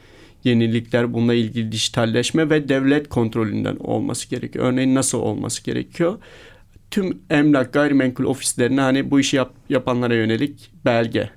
yenilikler, 0.45 1.15
bununla 1.15 1.35
ilgili 1.35 1.73
dijitalleşme 1.73 2.51
ve 2.51 2.69
devlet 2.69 3.09
kontrolünden 3.09 3.77
olması 3.77 4.31
gerekiyor. 4.31 4.65
Örneğin 4.65 4.95
nasıl 4.95 5.19
olması 5.19 5.65
gerekiyor? 5.65 6.19
Tüm 6.91 7.19
emlak 7.31 7.73
gayrimenkul 7.73 8.25
ofislerine 8.25 8.81
hani 8.81 9.11
bu 9.11 9.21
işi 9.21 9.37
yap, 9.37 9.55
yapanlara 9.69 10.15
yönelik 10.15 10.71
belge, 10.85 11.31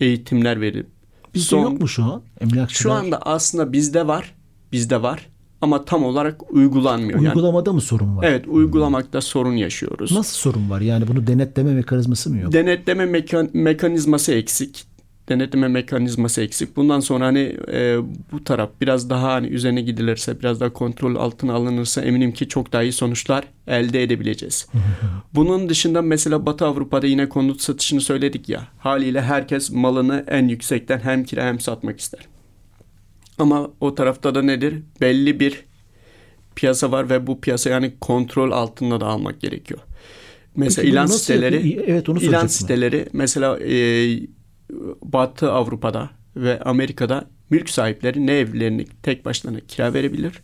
eğitimler 0.00 0.60
verip 0.60 0.93
Bizde 1.34 1.46
Son, 1.46 1.62
yok 1.62 1.80
mu 1.80 1.88
şu 1.88 2.04
an? 2.04 2.22
Emlakçılar. 2.40 2.68
Şu 2.68 2.92
anda 2.92 3.18
aslında 3.22 3.72
bizde 3.72 4.06
var. 4.06 4.34
Bizde 4.72 5.02
var. 5.02 5.28
Ama 5.60 5.84
tam 5.84 6.04
olarak 6.04 6.52
uygulanmıyor. 6.52 7.20
Uygulamada 7.20 7.70
yani, 7.70 7.74
mı 7.74 7.80
sorun 7.80 8.16
var? 8.16 8.24
Evet 8.24 8.44
uygulamakta 8.48 9.20
sorun 9.20 9.52
yaşıyoruz. 9.52 10.12
Nasıl 10.12 10.36
sorun 10.36 10.70
var? 10.70 10.80
Yani 10.80 11.08
bunu 11.08 11.26
denetleme 11.26 11.74
mekanizması 11.74 12.30
mı 12.30 12.38
yok? 12.38 12.52
Denetleme 12.52 13.06
mekan, 13.06 13.50
mekanizması 13.52 14.32
eksik 14.32 14.86
denetleme 15.28 15.68
mekanizması 15.68 16.42
eksik. 16.42 16.76
Bundan 16.76 17.00
sonra 17.00 17.26
hani 17.26 17.56
e, 17.72 17.98
bu 18.32 18.44
taraf 18.44 18.70
biraz 18.80 19.10
daha 19.10 19.32
hani 19.32 19.46
üzerine 19.46 19.82
gidilirse, 19.82 20.40
biraz 20.40 20.60
daha 20.60 20.72
kontrol 20.72 21.16
altına 21.16 21.54
alınırsa 21.54 22.02
eminim 22.02 22.32
ki 22.32 22.48
çok 22.48 22.72
daha 22.72 22.82
iyi 22.82 22.92
sonuçlar 22.92 23.44
elde 23.66 24.02
edebileceğiz. 24.02 24.68
Bunun 25.34 25.68
dışında 25.68 26.02
mesela 26.02 26.46
Batı 26.46 26.66
Avrupa'da 26.66 27.06
yine 27.06 27.28
konut 27.28 27.60
satışını 27.60 28.00
söyledik 28.00 28.48
ya. 28.48 28.68
Haliyle 28.78 29.22
herkes 29.22 29.70
malını 29.70 30.24
en 30.28 30.48
yüksekten 30.48 30.98
hem 30.98 31.24
kira 31.24 31.44
hem 31.44 31.60
satmak 31.60 32.00
ister. 32.00 32.20
Ama 33.38 33.70
o 33.80 33.94
tarafta 33.94 34.34
da 34.34 34.42
nedir? 34.42 34.82
Belli 35.00 35.40
bir 35.40 35.64
piyasa 36.56 36.92
var 36.92 37.10
ve 37.10 37.26
bu 37.26 37.40
piyasa 37.40 37.70
yani 37.70 37.92
kontrol 38.00 38.52
altında 38.52 39.00
da 39.00 39.06
almak 39.06 39.40
gerekiyor. 39.40 39.80
Mesela 40.56 40.82
Peki, 40.82 40.92
ilan 40.92 41.06
siteleri, 41.06 41.84
evet 41.86 42.08
onu 42.08 42.20
ilan 42.20 42.46
siteleri 42.46 43.06
mesela 43.12 43.58
e, 43.58 44.20
Batı 45.02 45.52
Avrupa'da 45.52 46.10
ve 46.36 46.60
Amerika'da 46.60 47.24
mülk 47.50 47.70
sahipleri 47.70 48.26
ne 48.26 48.32
evlerini 48.32 48.86
tek 49.02 49.24
başlarına 49.24 49.60
kira 49.60 49.94
verebilir 49.94 50.42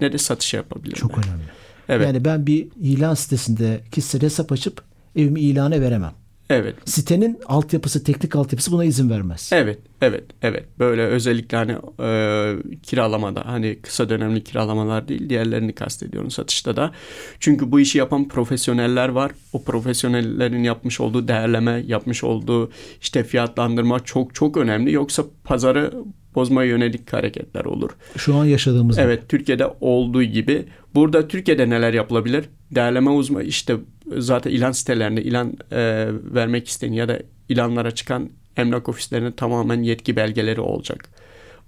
ne 0.00 0.12
de 0.12 0.18
satış 0.18 0.54
yapabilir. 0.54 0.94
Çok 0.94 1.18
önemli. 1.18 1.42
Evet. 1.88 2.06
Yani 2.06 2.24
ben 2.24 2.46
bir 2.46 2.68
ilan 2.80 3.14
sitesinde 3.14 3.80
kişisel 3.92 4.22
hesap 4.22 4.52
açıp 4.52 4.82
evimi 5.16 5.40
ilana 5.40 5.80
veremem. 5.80 6.12
Evet. 6.50 6.74
Sitenin 6.84 7.38
altyapısı, 7.46 8.04
teknik 8.04 8.36
altyapısı 8.36 8.72
buna 8.72 8.84
izin 8.84 9.10
vermez. 9.10 9.50
Evet, 9.52 9.78
evet, 10.00 10.24
evet. 10.42 10.64
Böyle 10.78 11.02
özellikle 11.02 11.56
hani 11.56 11.72
e, 12.00 12.78
kiralamada 12.82 13.46
hani 13.46 13.78
kısa 13.82 14.08
dönemli 14.08 14.44
kiralamalar 14.44 15.08
değil 15.08 15.28
diğerlerini 15.28 15.72
kastediyorum 15.72 16.30
satışta 16.30 16.76
da. 16.76 16.92
Çünkü 17.40 17.70
bu 17.70 17.80
işi 17.80 17.98
yapan 17.98 18.28
profesyoneller 18.28 19.08
var. 19.08 19.32
O 19.52 19.62
profesyonellerin 19.64 20.62
yapmış 20.62 21.00
olduğu 21.00 21.28
değerleme, 21.28 21.82
yapmış 21.86 22.24
olduğu 22.24 22.70
işte 23.00 23.24
fiyatlandırma 23.24 24.00
çok 24.04 24.34
çok 24.34 24.56
önemli. 24.56 24.92
Yoksa 24.92 25.24
pazarı 25.44 25.92
bozmaya 26.34 26.68
yönelik 26.68 27.12
hareketler 27.12 27.64
olur. 27.64 27.90
Şu 28.16 28.34
an 28.34 28.44
yaşadığımız 28.44 28.98
Evet, 28.98 29.20
gibi. 29.20 29.28
Türkiye'de 29.28 29.66
olduğu 29.80 30.22
gibi. 30.22 30.64
Burada 30.94 31.28
Türkiye'de 31.28 31.70
neler 31.70 31.94
yapılabilir? 31.94 32.44
Değerleme 32.70 33.10
uzmanı 33.10 33.44
işte 33.44 33.76
zaten 34.16 34.50
ilan 34.50 34.72
sitelerinde 34.72 35.22
ilan 35.22 35.56
e, 35.72 36.08
vermek 36.34 36.68
isteyen 36.68 36.92
ya 36.92 37.08
da 37.08 37.18
ilanlara 37.48 37.90
çıkan 37.90 38.30
emlak 38.56 38.88
ofislerine 38.88 39.32
tamamen 39.32 39.82
yetki 39.82 40.16
belgeleri 40.16 40.60
olacak. 40.60 41.08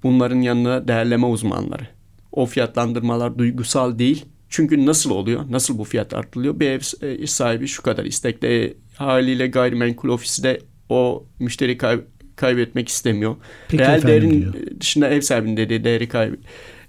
Bunların 0.03 0.41
yanına 0.41 0.89
değerleme 0.89 1.27
uzmanları. 1.27 1.87
O 2.33 2.47
fiyatlandırmalar 2.47 3.39
duygusal 3.39 3.99
değil. 3.99 4.25
Çünkü 4.49 4.87
nasıl 4.87 5.11
oluyor? 5.11 5.41
Nasıl 5.51 5.79
bu 5.79 5.85
fiyat 5.85 6.15
artılıyor? 6.15 6.61
Bir 6.61 6.71
ev 6.71 6.81
e, 7.03 7.27
sahibi 7.27 7.67
şu 7.67 7.83
kadar 7.83 8.05
istekte 8.05 8.75
haliyle 8.97 9.47
gayrimenkul 9.47 10.09
ofisi 10.09 10.43
de 10.43 10.61
o 10.89 11.27
müşteri 11.39 11.79
kay 11.79 12.01
kaybetmek 12.37 12.89
istemiyor. 12.89 13.37
Peki 13.69 13.83
Reel 13.83 14.03
değerin 14.03 14.43
diyor. 14.43 14.55
dışında 14.81 15.09
ev 15.09 15.21
sahibinin 15.21 15.57
dediği 15.57 15.85
değeri 15.85 16.09
kay 16.09 16.31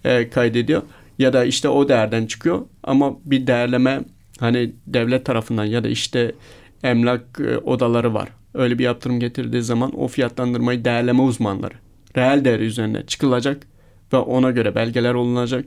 e, 0.06 0.30
kaydediyor. 0.30 0.82
Ya 1.20 1.34
da 1.34 1.46
işte 1.46 1.70
o 1.70 1.90
değerden 1.90 2.26
çıkıyor. 2.26 2.62
Ama 2.84 3.18
bir 3.26 3.48
değerleme 3.48 4.00
hani 4.40 4.72
devlet 4.88 5.26
tarafından 5.26 5.66
ya 5.66 5.84
da 5.84 5.88
işte 5.88 6.32
emlak 6.84 7.40
e, 7.40 7.58
odaları 7.58 8.14
var. 8.14 8.30
Öyle 8.54 8.80
bir 8.80 8.84
yaptırım 8.84 9.20
getirdiği 9.20 9.62
zaman 9.62 10.00
o 10.00 10.08
fiyatlandırmayı 10.08 10.86
değerleme 10.86 11.22
uzmanları 11.22 11.74
reel 12.18 12.46
değeri 12.46 12.64
üzerine 12.64 13.06
çıkılacak 13.06 13.64
ve 14.14 14.18
ona 14.18 14.52
göre 14.52 14.76
belgeler 14.76 15.14
olunacak. 15.14 15.66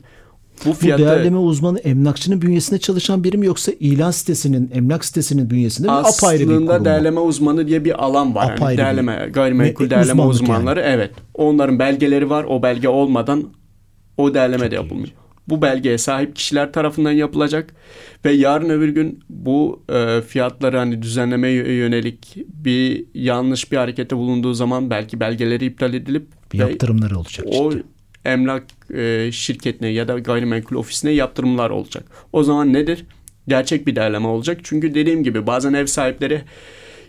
Bu, 0.66 0.72
fiyatta, 0.72 1.02
Bu 1.02 1.06
değerleme 1.06 1.38
uzmanı 1.38 1.78
emlakçının 1.78 2.42
bünyesinde 2.42 2.80
çalışan 2.80 3.24
biri 3.24 3.38
mi 3.38 3.46
yoksa 3.46 3.72
ilan 3.80 4.10
sitesinin, 4.10 4.70
emlak 4.74 5.04
sitesinin 5.04 5.50
bünyesinde 5.50 5.86
mi? 5.86 5.92
Apayrı 5.92 6.40
bir 6.40 6.46
kurum 6.46 6.68
Aslında 6.68 6.84
değerleme 6.84 7.20
uzmanı 7.20 7.66
diye 7.66 7.84
bir 7.84 8.04
alan 8.04 8.34
var. 8.34 8.52
Apayrı 8.52 8.62
yani 8.62 8.76
değerleme, 8.78 9.28
gayrimenkul 9.32 9.84
Me, 9.84 9.90
değerleme 9.90 10.22
uzmanları. 10.22 10.80
Yani. 10.80 10.90
Evet. 10.90 11.10
Onların 11.34 11.78
belgeleri 11.78 12.30
var. 12.30 12.44
O 12.48 12.62
belge 12.62 12.88
olmadan 12.88 13.44
o 14.16 14.34
değerleme 14.34 14.62
Çok 14.62 14.70
de 14.70 14.74
yapılmıyor. 14.74 15.08
Iyiymiş 15.08 15.20
bu 15.50 15.62
belgeye 15.62 15.98
sahip 15.98 16.36
kişiler 16.36 16.72
tarafından 16.72 17.12
yapılacak 17.12 17.74
ve 18.24 18.32
yarın 18.32 18.70
öbür 18.70 18.88
gün 18.88 19.20
bu 19.28 19.82
e, 19.92 20.20
fiyatları 20.20 20.78
hani 20.78 21.02
düzenlemeye 21.02 21.54
yönelik 21.54 22.36
bir 22.48 23.04
yanlış 23.14 23.72
bir 23.72 23.76
harekete 23.76 24.16
bulunduğu 24.16 24.54
zaman 24.54 24.90
belki 24.90 25.20
belgeleri 25.20 25.64
iptal 25.64 25.94
edilip 25.94 26.26
yaptırımları 26.52 27.18
olacak. 27.18 27.46
O 27.50 27.68
işte. 27.68 27.82
Emlak 28.24 28.64
e, 28.94 29.32
şirketine 29.32 29.88
ya 29.88 30.08
da 30.08 30.18
gayrimenkul 30.18 30.76
ofisine 30.76 31.10
yaptırımlar 31.10 31.70
olacak. 31.70 32.04
O 32.32 32.42
zaman 32.42 32.72
nedir? 32.72 33.04
Gerçek 33.48 33.86
bir 33.86 33.96
değerleme 33.96 34.26
olacak. 34.26 34.60
Çünkü 34.62 34.94
dediğim 34.94 35.24
gibi 35.24 35.46
bazen 35.46 35.72
ev 35.72 35.86
sahipleri 35.86 36.42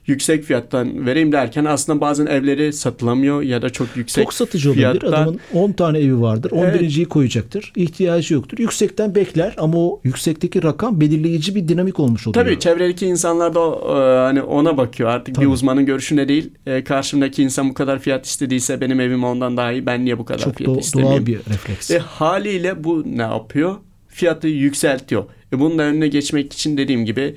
yüksek 0.08 0.43
fiyattan 0.43 1.05
vereyim 1.05 1.31
derken 1.31 1.65
aslında 1.65 2.01
bazen 2.01 2.25
evleri 2.25 2.74
satılamıyor 2.74 3.41
ya 3.41 3.62
da 3.62 3.70
çok 3.70 3.88
yüksek 3.96 4.24
Çok 4.24 4.34
satıcı 4.34 4.70
olabilir. 4.70 5.00
Fiyattan... 5.00 5.24
Adamın 5.24 5.39
10 5.53 5.72
tane 5.72 6.00
evi 6.00 6.22
vardır. 6.22 6.51
11.yi 6.51 6.98
evet. 7.00 7.10
koyacaktır. 7.10 7.74
İhtiyacı 7.75 8.34
yoktur. 8.34 8.58
Yüksekten 8.58 9.15
bekler 9.15 9.55
ama 9.58 9.77
o 9.77 10.01
yüksekteki 10.03 10.63
rakam 10.63 11.01
belirleyici 11.01 11.55
bir 11.55 11.67
dinamik 11.67 12.00
olmuş 12.00 12.27
oluyor. 12.27 12.46
Tabii 12.46 12.60
çevredeki 12.60 13.05
insanlar 13.05 13.55
da 13.55 13.60
e, 13.60 14.17
hani 14.17 14.41
ona 14.41 14.77
bakıyor. 14.77 15.10
Artık 15.10 15.36
Tabii. 15.36 15.46
bir 15.46 15.51
uzmanın 15.51 15.86
görüşüne 15.86 16.27
değil. 16.27 16.51
E, 16.65 16.84
karşımdaki 16.84 17.43
insan 17.43 17.70
bu 17.70 17.74
kadar 17.74 18.00
fiyat 18.00 18.25
istediyse 18.25 18.81
benim 18.81 19.00
evim 19.00 19.24
ondan 19.24 19.58
daha 19.58 19.72
iyi. 19.72 19.86
Ben 19.86 20.05
niye 20.05 20.17
bu 20.17 20.25
kadar 20.25 20.39
çok 20.39 20.55
fiyat 20.55 20.75
do- 20.75 20.79
istemeyeyim? 20.79 21.25
Doğal 21.25 21.34
bir 21.34 21.39
refleks. 21.53 21.91
E, 21.91 22.00
haliyle 22.00 22.84
bu 22.84 23.03
ne 23.05 23.22
yapıyor? 23.22 23.75
Fiyatı 24.08 24.48
yükseltiyor. 24.48 25.24
E, 25.53 25.60
bunun 25.60 25.79
da 25.79 25.84
önüne 25.84 26.08
geçmek 26.08 26.53
için 26.53 26.77
dediğim 26.77 27.05
gibi 27.05 27.36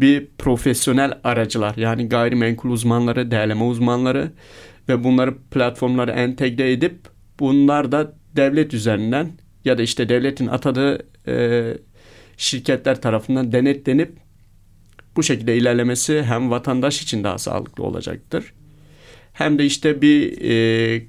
bir 0.00 0.28
profesyonel 0.38 1.18
aracılar 1.24 1.76
yani 1.76 2.08
gayrimenkul 2.08 2.70
uzmanları, 2.70 3.30
değerleme 3.30 3.64
uzmanları 3.64 4.32
ve 4.88 5.04
bunları 5.04 5.38
platformlara 5.50 6.12
entegre 6.12 6.72
edip 6.72 6.98
bunlar 7.40 7.92
da 7.92 8.12
devlet 8.36 8.74
üzerinden 8.74 9.30
ya 9.64 9.78
da 9.78 9.82
işte 9.82 10.08
devletin 10.08 10.46
atadığı 10.46 11.06
e, 11.28 11.64
şirketler 12.36 13.00
tarafından 13.00 13.52
denetlenip 13.52 14.12
bu 15.16 15.22
şekilde 15.22 15.56
ilerlemesi 15.56 16.22
hem 16.22 16.50
vatandaş 16.50 17.02
için 17.02 17.24
daha 17.24 17.38
sağlıklı 17.38 17.84
olacaktır. 17.84 18.52
Hem 19.32 19.58
de 19.58 19.64
işte 19.64 20.02
bir 20.02 20.38
e, 20.50 21.02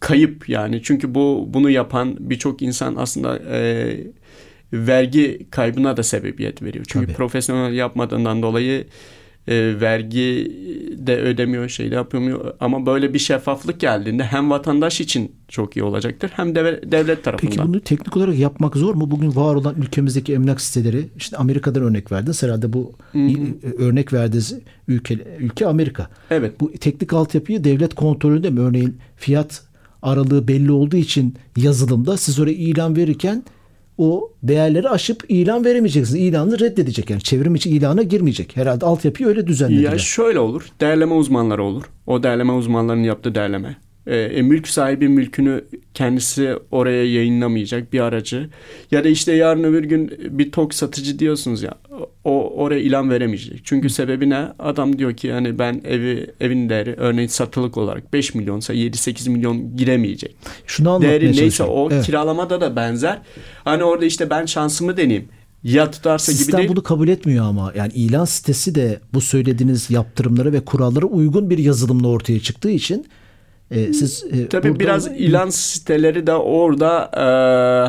kayıp 0.00 0.48
yani 0.48 0.80
çünkü 0.82 1.14
bu 1.14 1.44
bunu 1.48 1.70
yapan 1.70 2.16
birçok 2.20 2.62
insan 2.62 2.96
aslında 2.96 3.38
e, 3.38 3.96
vergi 4.72 5.46
kaybına 5.50 5.96
da 5.96 6.02
sebebiyet 6.02 6.62
veriyor. 6.62 6.84
Çünkü 6.88 7.06
Tabii. 7.06 7.16
profesyonel 7.16 7.72
yapmadığından 7.72 8.42
dolayı 8.42 8.86
e, 9.48 9.80
vergi 9.80 10.52
de 10.98 11.16
ödemiyor, 11.16 11.68
şey 11.68 11.90
de 11.90 11.94
yapamıyor. 11.94 12.54
Ama 12.60 12.86
böyle 12.86 13.14
bir 13.14 13.18
şeffaflık 13.18 13.80
geldiğinde 13.80 14.24
hem 14.24 14.50
vatandaş 14.50 15.00
için 15.00 15.32
çok 15.48 15.76
iyi 15.76 15.82
olacaktır 15.82 16.30
hem 16.34 16.54
de 16.54 16.80
devlet 16.92 17.24
tarafından. 17.24 17.56
Peki 17.56 17.68
bunu 17.68 17.80
teknik 17.80 18.16
olarak 18.16 18.38
yapmak 18.38 18.76
zor 18.76 18.94
mu? 18.94 19.10
Bugün 19.10 19.36
var 19.36 19.54
olan 19.54 19.74
ülkemizdeki 19.78 20.34
emlak 20.34 20.60
siteleri, 20.60 21.08
işte 21.16 21.36
Amerika'dan 21.36 21.82
örnek 21.82 22.12
verdiniz. 22.12 22.42
Herhalde 22.42 22.72
bu 22.72 22.92
hı. 23.12 23.18
örnek 23.78 24.12
verdiğiniz 24.12 24.54
ülke, 24.88 25.18
ülke 25.38 25.66
Amerika. 25.66 26.08
Evet. 26.30 26.60
Bu 26.60 26.72
teknik 26.72 27.12
altyapıyı 27.12 27.64
devlet 27.64 27.94
kontrolünde 27.94 28.50
mi? 28.50 28.60
Örneğin 28.60 28.98
fiyat 29.16 29.62
aralığı 30.02 30.48
belli 30.48 30.72
olduğu 30.72 30.96
için 30.96 31.34
yazılımda 31.56 32.16
siz 32.16 32.40
oraya 32.40 32.52
ilan 32.52 32.96
verirken 32.96 33.44
o 33.98 34.32
değerleri 34.42 34.88
aşıp 34.88 35.24
ilan 35.28 35.64
veremeyeceksiniz. 35.64 36.20
İlanı 36.20 36.60
reddedecek 36.60 37.10
yani. 37.10 37.22
Çevrim 37.22 37.54
içi 37.54 37.70
ilana 37.70 38.02
girmeyecek. 38.02 38.56
Herhalde 38.56 38.86
altyapıyı 38.86 39.28
öyle 39.28 39.46
düzenlediler. 39.46 39.92
Ya 39.92 39.98
şöyle 39.98 40.38
olur. 40.38 40.66
Değerleme 40.80 41.14
uzmanları 41.14 41.64
olur. 41.64 41.84
O 42.06 42.22
değerleme 42.22 42.52
uzmanlarının 42.52 43.02
yaptığı 43.02 43.34
değerleme. 43.34 43.76
E, 44.06 44.16
e, 44.16 44.42
mülk 44.42 44.68
sahibi 44.68 45.08
mülkünü 45.08 45.64
kendisi 45.94 46.56
oraya 46.70 47.12
yayınlamayacak 47.12 47.92
bir 47.92 48.00
aracı. 48.00 48.50
Ya 48.90 49.04
da 49.04 49.08
işte 49.08 49.32
yarın 49.32 49.64
öbür 49.64 49.84
gün 49.84 50.12
bir 50.30 50.52
tok 50.52 50.74
satıcı 50.74 51.18
diyorsunuz 51.18 51.62
ya 51.62 51.74
o 52.24 52.50
oraya 52.56 52.80
ilan 52.80 53.10
veremeyecek. 53.10 53.60
Çünkü 53.64 53.90
sebebi 53.90 54.30
ne? 54.30 54.48
Adam 54.58 54.98
diyor 54.98 55.14
ki 55.16 55.26
yani 55.26 55.58
ben 55.58 55.80
evi 55.84 56.30
evin 56.40 56.68
değeri 56.68 56.94
örneğin 56.98 57.28
satılık 57.28 57.76
olarak 57.76 58.12
5 58.12 58.34
milyonsa 58.34 58.74
7-8 58.74 59.30
milyon 59.30 59.76
giremeyecek. 59.76 60.36
Şunu 60.66 61.02
Değeri 61.02 61.36
neyse 61.36 61.62
o 61.62 61.88
evet. 61.92 62.06
kiralamada 62.06 62.60
da 62.60 62.76
benzer. 62.76 63.18
Hani 63.64 63.84
orada 63.84 64.04
işte 64.04 64.30
ben 64.30 64.46
şansımı 64.46 64.96
deneyeyim 64.96 65.28
ya 65.64 65.90
tutarsa 65.90 66.32
Sistem 66.32 66.46
gibi 66.46 66.56
değil. 66.56 66.68
bunu 66.68 66.82
kabul 66.82 67.08
etmiyor 67.08 67.44
ama 67.44 67.72
yani 67.76 67.92
ilan 67.92 68.24
sitesi 68.24 68.74
de 68.74 69.00
bu 69.14 69.20
söylediğiniz 69.20 69.90
yaptırımlara 69.90 70.52
ve 70.52 70.60
kurallara 70.60 71.06
uygun 71.06 71.50
bir 71.50 71.58
yazılımla 71.58 72.08
ortaya 72.08 72.40
çıktığı 72.40 72.70
için 72.70 73.06
e, 73.70 73.92
siz 73.92 74.24
e, 74.32 74.48
Tabii 74.48 74.68
burada... 74.68 74.80
biraz 74.80 75.06
ilan 75.06 75.50
siteleri 75.50 76.26
de 76.26 76.34
orada 76.34 77.10
e, 77.16 77.20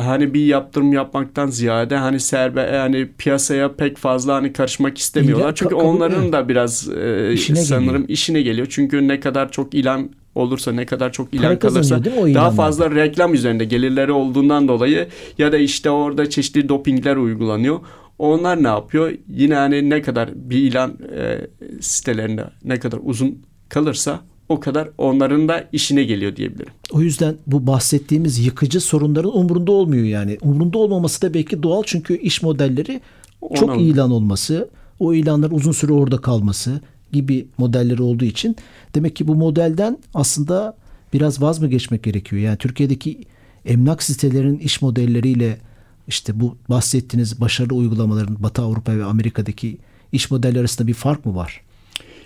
hani 0.04 0.34
bir 0.34 0.46
yaptırım 0.46 0.92
yapmaktan 0.92 1.46
ziyade 1.46 1.96
hani 1.96 2.20
serbe 2.20 2.60
yani 2.60 3.08
piyasaya 3.18 3.72
pek 3.72 3.96
fazla 3.96 4.34
hani 4.34 4.52
karışmak 4.52 4.98
istemiyorlar. 4.98 5.44
İlan, 5.44 5.54
Çünkü 5.54 5.74
onların 5.74 6.22
evet. 6.22 6.32
da 6.32 6.48
biraz 6.48 6.88
e, 6.88 7.32
işine 7.32 7.56
sanırım 7.56 7.86
geliyor. 7.86 8.08
işine 8.08 8.42
geliyor. 8.42 8.66
Çünkü 8.70 9.08
ne 9.08 9.20
kadar 9.20 9.52
çok 9.52 9.74
ilan 9.74 10.10
olursa 10.34 10.72
ne 10.72 10.86
kadar 10.86 11.12
çok 11.12 11.34
ilan 11.34 11.58
kalırsa 11.58 12.04
daha 12.04 12.50
fazla 12.50 12.90
reklam 12.90 13.34
üzerinde 13.34 13.64
gelirleri 13.64 14.12
olduğundan 14.12 14.68
dolayı 14.68 15.08
ya 15.38 15.52
da 15.52 15.58
işte 15.58 15.90
orada 15.90 16.30
çeşitli 16.30 16.68
dopingler 16.68 17.16
uygulanıyor. 17.16 17.80
Onlar 18.18 18.62
ne 18.62 18.68
yapıyor? 18.68 19.12
Yine 19.28 19.54
hani 19.54 19.90
ne 19.90 20.02
kadar 20.02 20.30
bir 20.34 20.58
ilan 20.58 20.98
e, 21.16 21.46
sitelerinde 21.80 22.44
ne 22.64 22.78
kadar 22.78 22.98
uzun 23.02 23.42
kalırsa 23.68 24.20
o 24.48 24.60
kadar 24.60 24.88
onların 24.98 25.48
da 25.48 25.68
işine 25.72 26.04
geliyor 26.04 26.36
diyebilirim. 26.36 26.72
O 26.92 27.00
yüzden 27.00 27.36
bu 27.46 27.66
bahsettiğimiz 27.66 28.46
yıkıcı 28.46 28.80
sorunların 28.80 29.38
umurunda 29.38 29.72
olmuyor 29.72 30.04
yani. 30.04 30.38
Umurunda 30.42 30.78
olmaması 30.78 31.22
da 31.22 31.34
belki 31.34 31.62
doğal 31.62 31.82
çünkü 31.86 32.18
iş 32.18 32.42
modelleri 32.42 33.00
çok 33.54 33.70
Ona... 33.70 33.76
ilan 33.76 34.10
olması, 34.10 34.70
o 34.98 35.14
ilanlar 35.14 35.50
uzun 35.50 35.72
süre 35.72 35.92
orada 35.92 36.20
kalması 36.20 36.80
gibi 37.12 37.46
modelleri 37.58 38.02
olduğu 38.02 38.24
için 38.24 38.56
demek 38.94 39.16
ki 39.16 39.28
bu 39.28 39.34
modelden 39.34 39.98
aslında 40.14 40.76
biraz 41.12 41.42
vaz 41.42 41.58
mı 41.58 41.68
geçmek 41.68 42.02
gerekiyor? 42.02 42.42
Yani 42.42 42.56
Türkiye'deki 42.56 43.20
emlak 43.64 44.02
sitelerinin 44.02 44.58
iş 44.58 44.82
modelleriyle 44.82 45.58
işte 46.08 46.40
bu 46.40 46.56
bahsettiğiniz 46.70 47.40
başarılı 47.40 47.74
uygulamaların 47.74 48.42
Batı 48.42 48.62
Avrupa 48.62 48.96
ve 48.96 49.04
Amerika'daki 49.04 49.78
iş 50.12 50.30
modelleri 50.30 50.60
arasında 50.60 50.88
bir 50.88 50.94
fark 50.94 51.26
mı 51.26 51.34
var? 51.34 51.60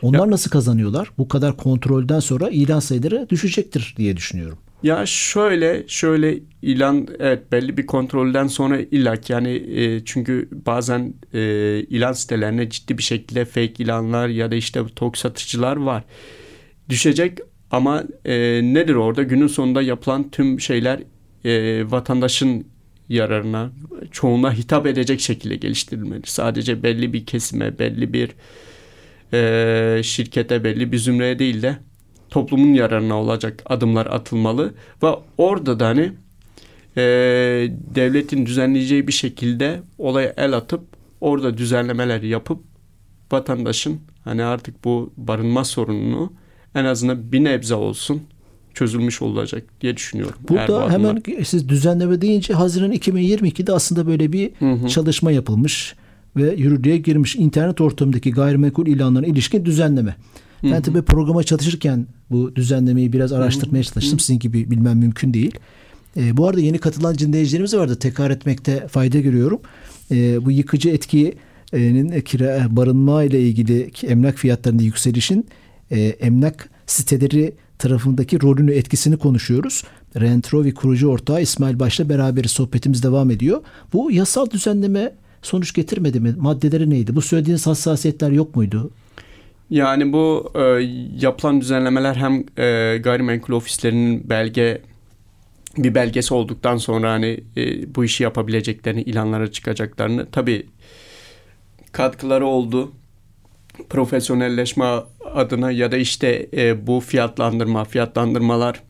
Onlar 0.03 0.19
ya, 0.27 0.31
nasıl 0.31 0.51
kazanıyorlar? 0.51 1.11
Bu 1.19 1.29
kadar 1.29 1.57
kontrolden 1.57 2.21
sonra 2.21 2.49
ilan 2.49 2.81
sayıları 2.81 3.27
düşecektir 3.31 3.95
diye 3.97 4.17
düşünüyorum. 4.17 4.59
Ya 4.83 5.07
şöyle 5.07 5.85
şöyle 5.89 6.39
ilan 6.63 7.09
evet 7.19 7.53
belli 7.53 7.77
bir 7.77 7.87
kontrolden 7.87 8.47
sonra 8.47 8.81
illaki 8.81 9.33
yani 9.33 9.51
e, 9.51 10.05
çünkü 10.05 10.49
bazen 10.67 11.15
e, 11.35 11.41
ilan 11.81 12.13
sitelerine 12.13 12.71
ciddi 12.71 12.99
bir 12.99 13.03
şekilde 13.03 13.45
fake 13.45 13.85
ilanlar 13.85 14.29
ya 14.29 14.51
da 14.51 14.55
işte 14.55 14.81
tok 14.97 15.19
satıcılar 15.19 15.77
var. 15.77 16.05
Düşecek 16.89 17.39
ama 17.71 18.05
e, 18.25 18.61
nedir 18.63 18.95
orada 18.95 19.23
günün 19.23 19.47
sonunda 19.47 19.83
yapılan 19.83 20.31
tüm 20.31 20.61
şeyler 20.61 21.01
e, 21.45 21.85
vatandaşın 21.91 22.67
yararına 23.09 23.71
çoğuna 24.11 24.53
hitap 24.53 24.87
edecek 24.87 25.21
şekilde 25.21 25.57
geliştirilmeli. 25.57 26.23
Sadece 26.25 26.83
belli 26.83 27.13
bir 27.13 27.27
kesime 27.27 27.79
belli 27.79 28.13
bir 28.13 28.31
e, 29.33 30.01
şirkete 30.05 30.65
belli 30.65 30.93
bir 30.93 30.99
zümreye 30.99 31.39
değil 31.39 31.63
de 31.63 31.77
toplumun 32.31 32.75
yararına 32.75 33.15
olacak 33.15 33.63
adımlar 33.67 34.07
atılmalı 34.07 34.75
ve 35.03 35.09
orada 35.39 35.81
da 35.81 35.87
hani 35.87 36.13
e, 36.97 37.03
devletin 37.95 38.47
düzenleyeceği 38.47 39.07
bir 39.07 39.13
şekilde 39.13 39.81
olaya 39.99 40.35
el 40.37 40.53
atıp 40.53 40.81
orada 41.21 41.59
düzenlemeler 41.59 42.23
yapıp 42.23 42.61
vatandaşın 43.33 44.01
hani 44.25 44.45
artık 44.45 44.85
bu 44.85 45.13
barınma 45.17 45.65
sorununu 45.65 46.33
en 46.75 46.85
azından 46.85 47.33
bir 47.33 47.45
nebze 47.45 47.75
olsun 47.75 48.23
çözülmüş 48.75 49.23
olacak 49.23 49.65
diye 49.81 49.97
düşünüyorum. 49.97 50.39
Burada 50.49 50.87
bu 50.87 50.91
hemen 50.91 51.23
siz 51.45 51.69
düzenleme 51.69 52.21
deyince 52.21 52.55
Haziran 52.55 52.93
2022'de 52.93 53.73
aslında 53.73 54.07
böyle 54.07 54.33
bir 54.33 54.51
hı 54.59 54.73
hı. 54.73 54.89
çalışma 54.89 55.33
yapılmış 55.33 55.95
ve 56.37 56.55
yürürlüğe 56.55 56.97
girmiş 56.97 57.37
internet 57.37 57.81
ortamındaki 57.81 58.31
gayrimenkul 58.31 58.87
ilanlarına 58.87 59.27
ilişkin 59.27 59.65
düzenleme. 59.65 60.17
Ben 60.63 60.79
hı 60.79 60.83
tabii 60.83 61.03
programa 61.03 61.43
çalışırken 61.43 62.07
bu 62.31 62.57
düzenlemeyi 62.57 63.13
biraz 63.13 63.33
araştırmaya 63.33 63.85
çalıştım. 63.85 64.19
Sizin 64.19 64.39
gibi 64.39 64.71
bilmem 64.71 64.99
mümkün 64.99 65.35
değil. 65.35 65.55
E, 66.17 66.37
bu 66.37 66.49
arada 66.49 66.61
yeni 66.61 66.79
katılan 66.79 67.19
dinleyicilerimiz 67.19 67.75
vardı. 67.75 67.99
Tekrar 67.99 68.31
etmekte 68.31 68.89
fayda 68.89 69.19
görüyorum. 69.21 69.61
E, 70.11 70.45
bu 70.45 70.51
yıkıcı 70.51 70.89
etkinin 70.89 72.21
kira 72.21 72.67
barınma 72.71 73.23
ile 73.23 73.41
ilgili 73.41 73.91
emlak 74.03 74.39
fiyatlarında 74.39 74.83
yükselişin 74.83 75.47
e, 75.91 76.01
emlak 76.01 76.71
siteleri 76.87 77.55
tarafındaki 77.79 78.43
rolünü 78.43 78.73
etkisini 78.73 79.17
konuşuyoruz. 79.17 79.85
Rentrovi 80.21 80.75
kurucu 80.75 81.09
ortağı 81.09 81.43
İsmail 81.43 81.79
Baş'la 81.79 82.09
beraber 82.09 82.45
sohbetimiz 82.45 83.03
devam 83.03 83.31
ediyor. 83.31 83.61
Bu 83.93 84.13
yasal 84.13 84.51
düzenleme 84.51 85.13
sonuç 85.43 85.75
getirmedi 85.75 86.21
mi? 86.21 86.35
Maddeleri 86.39 86.91
neydi? 86.91 87.17
Bu 87.17 87.23
söylediğiniz 87.23 87.67
hassasiyetler 87.67 88.31
yok 88.31 88.57
muydu? 88.57 88.91
Yani 89.71 90.13
bu 90.13 90.53
e, 90.55 90.61
yapılan 91.21 91.61
düzenlemeler 91.61 92.15
hem 92.15 92.45
e, 92.59 92.99
gayrimenkul 92.99 93.53
ofislerinin 93.53 94.31
belge 94.31 94.83
bir 95.79 95.95
belgesi 95.95 96.35
olduktan 96.35 96.77
sonra 96.77 97.11
hani 97.11 97.41
e, 97.57 97.95
bu 97.95 98.05
işi 98.05 98.23
yapabileceklerini, 98.23 99.03
ilanlara 99.03 99.53
çıkacaklarını 99.53 100.27
tabii 100.33 100.67
katkıları 101.93 102.47
oldu. 102.47 102.93
Profesyonelleşme 103.89 104.85
adına 105.35 105.71
ya 105.71 105.93
da 105.93 105.97
işte 105.97 106.49
e, 106.57 106.87
bu 106.87 107.01
fiyatlandırma, 107.01 107.85
fiyatlandırmalar 107.85 108.83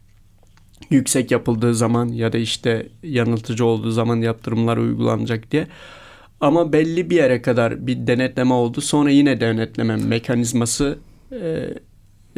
yüksek 0.91 1.31
yapıldığı 1.31 1.75
zaman 1.75 2.09
ya 2.09 2.33
da 2.33 2.39
işte 2.39 2.89
yanıltıcı 3.03 3.65
olduğu 3.65 3.91
zaman 3.91 4.17
yaptırımlar 4.17 4.77
uygulanacak 4.77 5.51
diye. 5.51 5.67
Ama 6.41 6.73
belli 6.73 7.11
bir 7.11 7.17
yere 7.17 7.43
kadar 7.43 7.87
bir 7.87 8.07
denetleme 8.07 8.55
oldu. 8.55 8.81
Sonra 8.81 9.11
yine 9.11 9.41
denetleme 9.41 9.97
mekanizması 9.97 10.99
e, 11.33 11.69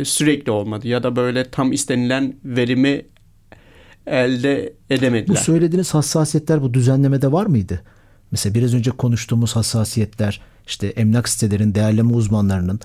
sürekli 0.04 0.52
olmadı. 0.52 0.88
Ya 0.88 1.02
da 1.02 1.16
böyle 1.16 1.50
tam 1.50 1.72
istenilen 1.72 2.34
verimi 2.44 3.04
elde 4.06 4.72
edemediler. 4.90 5.36
Bu 5.36 5.40
söylediğiniz 5.40 5.94
hassasiyetler 5.94 6.62
bu 6.62 6.74
düzenlemede 6.74 7.32
var 7.32 7.46
mıydı? 7.46 7.82
Mesela 8.30 8.54
biraz 8.54 8.74
önce 8.74 8.90
konuştuğumuz 8.90 9.56
hassasiyetler 9.56 10.40
işte 10.66 10.86
emlak 10.86 11.28
sitelerin 11.28 11.74
değerleme 11.74 12.12
uzmanlarının 12.12 12.80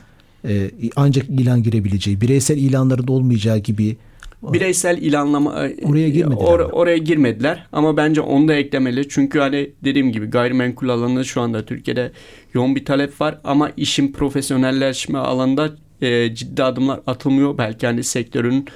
e, 0.47 0.71
ancak 0.95 1.29
ilan 1.29 1.63
girebileceği, 1.63 2.21
bireysel 2.21 2.57
ilanların 2.57 3.07
olmayacağı 3.07 3.57
gibi 3.57 3.97
bireysel 4.43 4.97
ilanlama 4.97 5.67
e, 5.67 5.75
oraya 5.85 6.09
girmediler. 6.09 6.45
Or, 6.45 6.59
oraya 6.59 6.97
girmediler 6.97 7.67
ama 7.71 7.97
bence 7.97 8.21
onu 8.21 8.47
da 8.47 8.53
eklemeli. 8.53 9.09
Çünkü 9.09 9.39
hani 9.39 9.71
dediğim 9.83 10.11
gibi 10.11 10.25
gayrimenkul 10.25 10.89
alanı 10.89 11.25
şu 11.25 11.41
anda 11.41 11.65
Türkiye'de 11.65 12.11
yoğun 12.53 12.75
bir 12.75 12.85
talep 12.85 13.21
var 13.21 13.37
ama 13.43 13.71
işin 13.77 14.11
profesyonelleşme 14.11 15.19
alanında 15.19 15.69
e, 16.01 16.35
ciddi 16.35 16.63
adımlar 16.63 16.99
atılmıyor. 17.07 17.57
Belki 17.57 17.87
hani 17.87 18.03
sektörün 18.03 18.67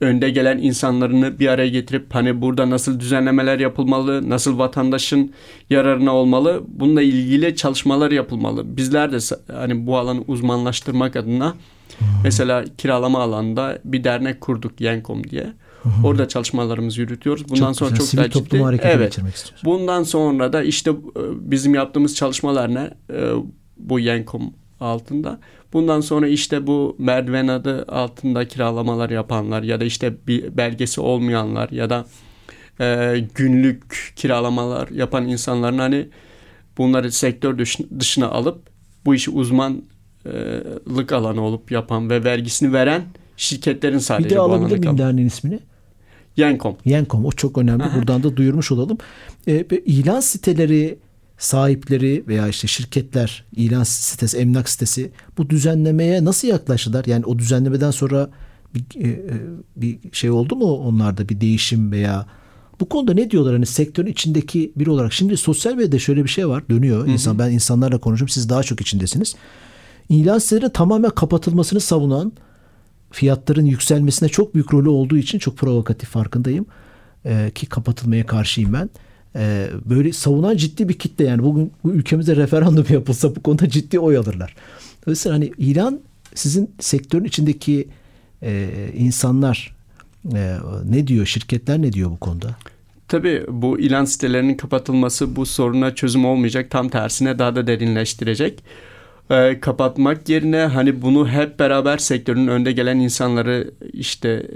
önde 0.00 0.30
gelen 0.30 0.58
insanlarını 0.58 1.38
bir 1.38 1.48
araya 1.48 1.68
getirip 1.68 2.14
hani 2.14 2.40
burada 2.40 2.70
nasıl 2.70 3.00
düzenlemeler 3.00 3.58
yapılmalı, 3.58 4.30
nasıl 4.30 4.58
vatandaşın 4.58 5.32
yararına 5.70 6.14
olmalı 6.14 6.62
bununla 6.68 7.02
ilgili 7.02 7.56
çalışmalar 7.56 8.10
yapılmalı. 8.10 8.76
Bizler 8.76 9.12
de 9.12 9.18
hani 9.52 9.86
bu 9.86 9.98
alanı 9.98 10.24
uzmanlaştırmak 10.26 11.16
adına 11.16 11.54
Mesela 12.24 12.64
kiralama 12.78 13.22
alanında 13.22 13.78
bir 13.84 14.04
dernek 14.04 14.40
kurduk 14.40 14.80
Yenkom 14.80 15.24
diye. 15.24 15.52
Orada 16.04 16.28
çalışmalarımızı 16.28 17.00
yürütüyoruz. 17.00 17.48
Bundan 17.48 17.72
çok 17.72 17.76
sonra 17.76 17.90
güzel. 17.90 18.30
çok 18.30 18.52
daha 18.52 18.72
ciddi. 18.72 18.82
Evet. 18.84 19.18
Bundan 19.64 20.02
sonra 20.02 20.52
da 20.52 20.62
işte 20.62 20.90
e, 20.90 20.94
bizim 21.50 21.74
yaptığımız 21.74 22.14
çalışmalar 22.14 22.74
ne? 22.74 22.90
E, 23.12 23.32
bu 23.76 24.00
Yenkom 24.00 24.52
altında. 24.80 25.40
Bundan 25.72 26.00
sonra 26.00 26.28
işte 26.28 26.66
bu 26.66 26.96
merdiven 26.98 27.48
adı 27.48 27.84
altında 27.88 28.48
kiralamalar 28.48 29.10
yapanlar 29.10 29.62
ya 29.62 29.80
da 29.80 29.84
işte 29.84 30.14
bir 30.26 30.56
belgesi 30.56 31.00
olmayanlar 31.00 31.70
ya 31.70 31.90
da 31.90 32.06
e, 32.80 33.16
günlük 33.34 34.12
kiralamalar 34.16 34.88
yapan 34.88 35.28
insanların 35.28 35.78
hani 35.78 36.08
bunları 36.78 37.12
sektör 37.12 37.58
dışına 37.98 38.28
alıp 38.28 38.70
bu 39.04 39.14
işi 39.14 39.30
uzmanlık 39.30 41.12
alanı 41.12 41.42
olup 41.42 41.70
yapan 41.70 42.10
ve 42.10 42.24
vergisini 42.24 42.72
veren 42.72 43.02
şirketlerin 43.36 43.98
sadece 43.98 44.30
bir 44.30 44.34
de 44.34 44.38
alabilir 44.38 44.78
miyim 44.78 44.98
derneğin 44.98 45.28
ismini? 45.28 45.60
Yenkom. 46.36 46.76
Yenkom 46.84 47.24
o 47.24 47.32
çok 47.32 47.58
önemli. 47.58 47.82
Aha. 47.82 47.98
Buradan 47.98 48.22
da 48.22 48.36
duyurmuş 48.36 48.72
olalım. 48.72 48.98
E, 49.48 49.66
ilan 49.86 50.20
siteleri 50.20 50.98
sahipleri 51.40 52.24
veya 52.28 52.48
işte 52.48 52.68
şirketler, 52.68 53.44
ilan 53.56 53.82
sitesi, 53.82 54.38
emlak 54.38 54.68
sitesi 54.68 55.12
bu 55.38 55.50
düzenlemeye 55.50 56.24
nasıl 56.24 56.48
yaklaştılar? 56.48 57.04
Yani 57.04 57.24
o 57.24 57.38
düzenlemeden 57.38 57.90
sonra 57.90 58.30
bir, 58.74 59.04
e, 59.04 59.08
e, 59.08 59.40
bir 59.76 59.98
şey 60.12 60.30
oldu 60.30 60.56
mu 60.56 60.64
onlarda 60.64 61.28
bir 61.28 61.40
değişim 61.40 61.92
veya 61.92 62.26
bu 62.80 62.88
konuda 62.88 63.14
ne 63.14 63.30
diyorlar 63.30 63.52
hani 63.52 63.66
sektörün 63.66 64.06
içindeki 64.06 64.72
biri 64.76 64.90
olarak? 64.90 65.12
Şimdi 65.12 65.36
sosyal 65.36 65.74
medyada 65.74 65.98
şöyle 65.98 66.24
bir 66.24 66.28
şey 66.28 66.48
var 66.48 66.68
dönüyor. 66.68 67.00
Hı 67.00 67.04
hı. 67.04 67.10
İnsan 67.10 67.38
ben 67.38 67.50
insanlarla 67.50 67.98
konuşuyorum. 67.98 68.32
Siz 68.32 68.48
daha 68.48 68.62
çok 68.62 68.80
içindesiniz. 68.80 69.34
İlan 70.08 70.38
sitelerinin 70.38 70.70
tamamen 70.70 71.10
kapatılmasını 71.10 71.80
savunan 71.80 72.32
fiyatların 73.10 73.64
yükselmesine 73.64 74.28
çok 74.28 74.54
büyük 74.54 74.74
rolü 74.74 74.88
olduğu 74.88 75.16
için 75.16 75.38
çok 75.38 75.56
provokatif 75.56 76.08
farkındayım. 76.08 76.66
Ee, 77.26 77.50
ki 77.54 77.66
kapatılmaya 77.66 78.26
karşıyım 78.26 78.72
ben. 78.72 78.90
Ee, 79.36 79.66
böyle 79.84 80.12
savunan 80.12 80.56
ciddi 80.56 80.88
bir 80.88 80.98
kitle 80.98 81.24
yani 81.24 81.42
bugün 81.42 81.72
bu 81.84 81.92
ülkemizde 81.92 82.36
referandum 82.36 82.86
yapılsa 82.90 83.36
bu 83.36 83.42
konuda 83.42 83.68
ciddi 83.68 83.98
oy 83.98 84.16
alırlar. 84.16 84.54
Dolayısıyla 85.06 85.36
hani 85.36 85.52
İran 85.58 86.00
sizin 86.34 86.70
sektörün 86.80 87.24
içindeki 87.24 87.88
e, 88.42 88.68
insanlar 88.96 89.76
e, 90.34 90.56
ne 90.84 91.06
diyor 91.06 91.26
şirketler 91.26 91.82
ne 91.82 91.92
diyor 91.92 92.10
bu 92.10 92.16
konuda? 92.16 92.56
Tabii 93.08 93.44
bu 93.48 93.80
ilan 93.80 94.04
sitelerinin 94.04 94.54
kapatılması 94.54 95.36
bu 95.36 95.46
soruna 95.46 95.94
çözüm 95.94 96.24
olmayacak. 96.24 96.70
Tam 96.70 96.88
tersine 96.88 97.38
daha 97.38 97.56
da 97.56 97.66
derinleştirecek. 97.66 98.64
Ee, 99.30 99.60
kapatmak 99.60 100.28
yerine 100.28 100.60
hani 100.60 101.02
bunu 101.02 101.28
hep 101.28 101.58
beraber 101.58 101.98
sektörün 101.98 102.46
önde 102.46 102.72
gelen 102.72 102.96
insanları 102.96 103.70
işte 103.92 104.46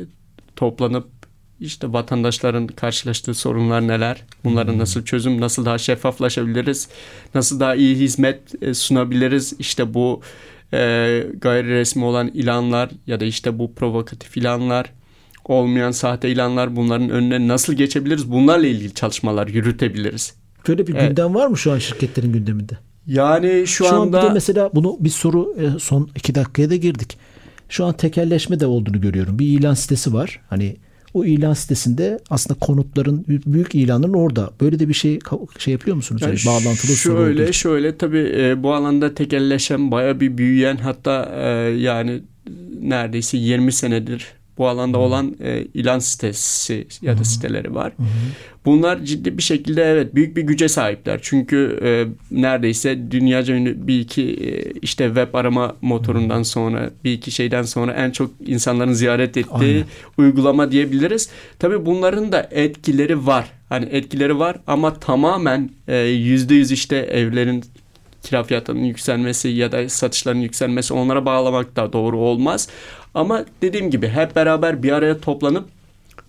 toplanıp 0.56 1.13
işte 1.60 1.92
vatandaşların 1.92 2.66
karşılaştığı 2.66 3.34
sorunlar 3.34 3.88
neler? 3.88 4.22
Bunların 4.44 4.72
hmm. 4.72 4.80
nasıl 4.80 5.04
çözüm, 5.04 5.40
nasıl 5.40 5.64
daha 5.64 5.78
şeffaflaşabiliriz? 5.78 6.88
Nasıl 7.34 7.60
daha 7.60 7.74
iyi 7.74 7.96
hizmet 7.96 8.62
e, 8.62 8.74
sunabiliriz? 8.74 9.52
İşte 9.58 9.94
bu 9.94 10.20
e, 10.72 10.78
gayri 11.40 11.68
resmi 11.68 12.04
olan 12.04 12.28
ilanlar 12.28 12.90
ya 13.06 13.20
da 13.20 13.24
işte 13.24 13.58
bu 13.58 13.74
provokatif 13.74 14.36
ilanlar, 14.36 14.92
olmayan 15.44 15.90
sahte 15.90 16.30
ilanlar 16.30 16.76
bunların 16.76 17.10
önüne 17.10 17.48
nasıl 17.48 17.72
geçebiliriz? 17.72 18.30
Bunlarla 18.30 18.66
ilgili 18.66 18.94
çalışmalar 18.94 19.48
yürütebiliriz. 19.48 20.34
Böyle 20.68 20.86
bir 20.86 20.94
evet. 20.94 21.08
gündem 21.08 21.34
var 21.34 21.46
mı 21.46 21.58
şu 21.58 21.72
an 21.72 21.78
şirketlerin 21.78 22.32
gündeminde? 22.32 22.78
Yani 23.06 23.66
şu, 23.66 23.84
şu 23.84 23.94
anda... 23.94 24.18
An 24.18 24.24
bir 24.24 24.30
de 24.30 24.34
mesela 24.34 24.70
bunu 24.74 24.96
bir 25.00 25.10
soru 25.10 25.54
e, 25.58 25.78
son 25.78 26.10
iki 26.16 26.34
dakikaya 26.34 26.70
da 26.70 26.76
girdik. 26.76 27.18
Şu 27.68 27.84
an 27.84 27.92
tekelleşme 27.92 28.60
de 28.60 28.66
olduğunu 28.66 29.00
görüyorum. 29.00 29.38
Bir 29.38 29.46
ilan 29.46 29.74
sitesi 29.74 30.14
var. 30.14 30.40
Hani 30.50 30.76
o 31.14 31.24
ilan 31.24 31.52
sitesinde 31.52 32.18
aslında 32.30 32.60
konutların 32.60 33.24
büyük 33.28 33.74
ilanların 33.74 34.12
orada. 34.12 34.50
Böyle 34.60 34.78
de 34.78 34.88
bir 34.88 34.94
şey 34.94 35.18
şey 35.58 35.72
yapıyor 35.72 35.96
musunuz? 35.96 36.22
Yani 36.22 36.30
yani 36.30 36.46
bağlantılı 36.46 36.96
şöyle 36.96 37.52
şöyle 37.52 37.96
tabii 37.96 38.32
e, 38.36 38.62
bu 38.62 38.74
alanda 38.74 39.14
tekelleşen 39.14 39.90
baya 39.90 40.20
bir 40.20 40.38
büyüyen 40.38 40.76
hatta 40.76 41.32
e, 41.36 41.48
yani 41.70 42.22
neredeyse 42.80 43.36
20 43.36 43.72
senedir 43.72 44.26
bu 44.58 44.68
alanda 44.68 44.98
olan 44.98 45.36
e, 45.40 45.64
ilan 45.74 45.98
sitesi 45.98 46.86
ya 47.02 47.18
da 47.18 47.24
siteleri 47.24 47.74
var. 47.74 47.92
Bunlar 48.64 49.04
ciddi 49.04 49.38
bir 49.38 49.42
şekilde 49.42 49.82
evet 49.82 50.14
büyük 50.14 50.36
bir 50.36 50.42
güce 50.42 50.68
sahipler. 50.68 51.18
Çünkü 51.22 51.80
e, 51.82 51.90
neredeyse 52.40 53.10
dünyaca 53.10 53.54
ünlü 53.54 53.86
bir 53.86 54.00
iki 54.00 54.22
e, 54.22 54.72
işte 54.82 55.06
web 55.06 55.34
arama 55.34 55.76
motorundan 55.82 56.42
sonra 56.42 56.90
bir 57.04 57.12
iki 57.12 57.30
şeyden 57.30 57.62
sonra 57.62 57.92
en 57.92 58.10
çok 58.10 58.30
insanların 58.46 58.92
ziyaret 58.92 59.36
ettiği 59.36 59.74
Aynen. 59.74 59.84
uygulama 60.18 60.72
diyebiliriz. 60.72 61.28
Tabii 61.58 61.86
bunların 61.86 62.32
da 62.32 62.48
etkileri 62.50 63.26
var. 63.26 63.52
Hani 63.68 63.84
etkileri 63.84 64.38
var 64.38 64.56
ama 64.66 64.94
tamamen 64.94 65.70
e, 65.88 65.96
yüzde 65.98 66.54
yüz 66.54 66.72
işte 66.72 66.96
evlerin 66.96 67.64
kira 68.22 68.42
fiyatlarının 68.42 68.84
yükselmesi 68.84 69.48
ya 69.48 69.72
da 69.72 69.88
satışların 69.88 70.38
yükselmesi 70.38 70.94
onlara 70.94 71.26
bağlamak 71.26 71.76
da 71.76 71.92
doğru 71.92 72.18
olmaz. 72.18 72.68
Ama 73.14 73.44
dediğim 73.62 73.90
gibi 73.90 74.08
hep 74.08 74.36
beraber 74.36 74.82
bir 74.82 74.92
araya 74.92 75.20
toplanıp 75.20 75.64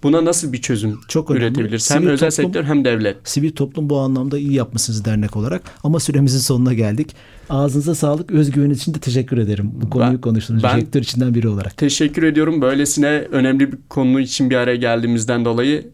buna 0.03 0.25
nasıl 0.25 0.53
bir 0.53 0.61
çözüm 0.61 0.99
Çok 1.07 1.31
üretebiliriz? 1.31 1.91
Hem 1.91 2.07
özel 2.07 2.31
toplum, 2.31 2.45
sektör 2.45 2.63
hem 2.63 2.85
devlet. 2.85 3.17
Sivil 3.23 3.51
toplum 3.51 3.89
bu 3.89 3.99
anlamda 3.99 4.37
iyi 4.37 4.53
yapmışsınız 4.53 5.05
dernek 5.05 5.35
olarak. 5.35 5.61
Ama 5.83 5.99
süremizin 5.99 6.39
sonuna 6.39 6.73
geldik. 6.73 7.15
Ağzınıza 7.49 7.95
sağlık. 7.95 8.31
Özgüveniniz 8.31 8.81
için 8.81 8.93
de 8.93 8.99
teşekkür 8.99 9.37
ederim. 9.37 9.71
Bu 9.81 9.89
konuyu 9.89 10.11
ben, 10.11 10.21
konuştuğunuz 10.21 10.63
ben 10.63 10.79
sektör 10.79 11.01
içinden 11.01 11.33
biri 11.33 11.47
olarak. 11.47 11.77
Teşekkür 11.77 12.23
ediyorum. 12.23 12.61
Böylesine 12.61 13.07
önemli 13.31 13.71
bir 13.71 13.77
konu 13.89 14.19
için 14.19 14.49
bir 14.49 14.55
araya 14.55 14.75
geldiğimizden 14.75 15.45
dolayı 15.45 15.87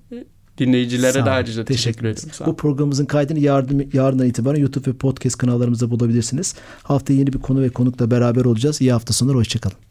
dinleyicilere 0.57 1.25
de 1.25 1.29
ayrıca 1.29 1.65
teşekkür, 1.65 2.03
teşekkür 2.03 2.07
ederim. 2.07 2.45
Bu 2.45 2.55
programımızın 2.55 3.05
kaydını 3.05 3.39
yardım, 3.39 3.81
yarından 3.93 4.27
itibaren 4.27 4.59
YouTube 4.59 4.91
ve 4.91 4.95
podcast 4.95 5.37
kanallarımızda 5.37 5.91
bulabilirsiniz. 5.91 6.55
Haftaya 6.83 7.19
yeni 7.19 7.33
bir 7.33 7.39
konu 7.39 7.61
ve 7.61 7.69
konukla 7.69 8.11
beraber 8.11 8.45
olacağız. 8.45 8.81
İyi 8.81 8.91
hafta 8.91 9.13
sonları. 9.13 9.37
Hoşçakalın. 9.37 9.90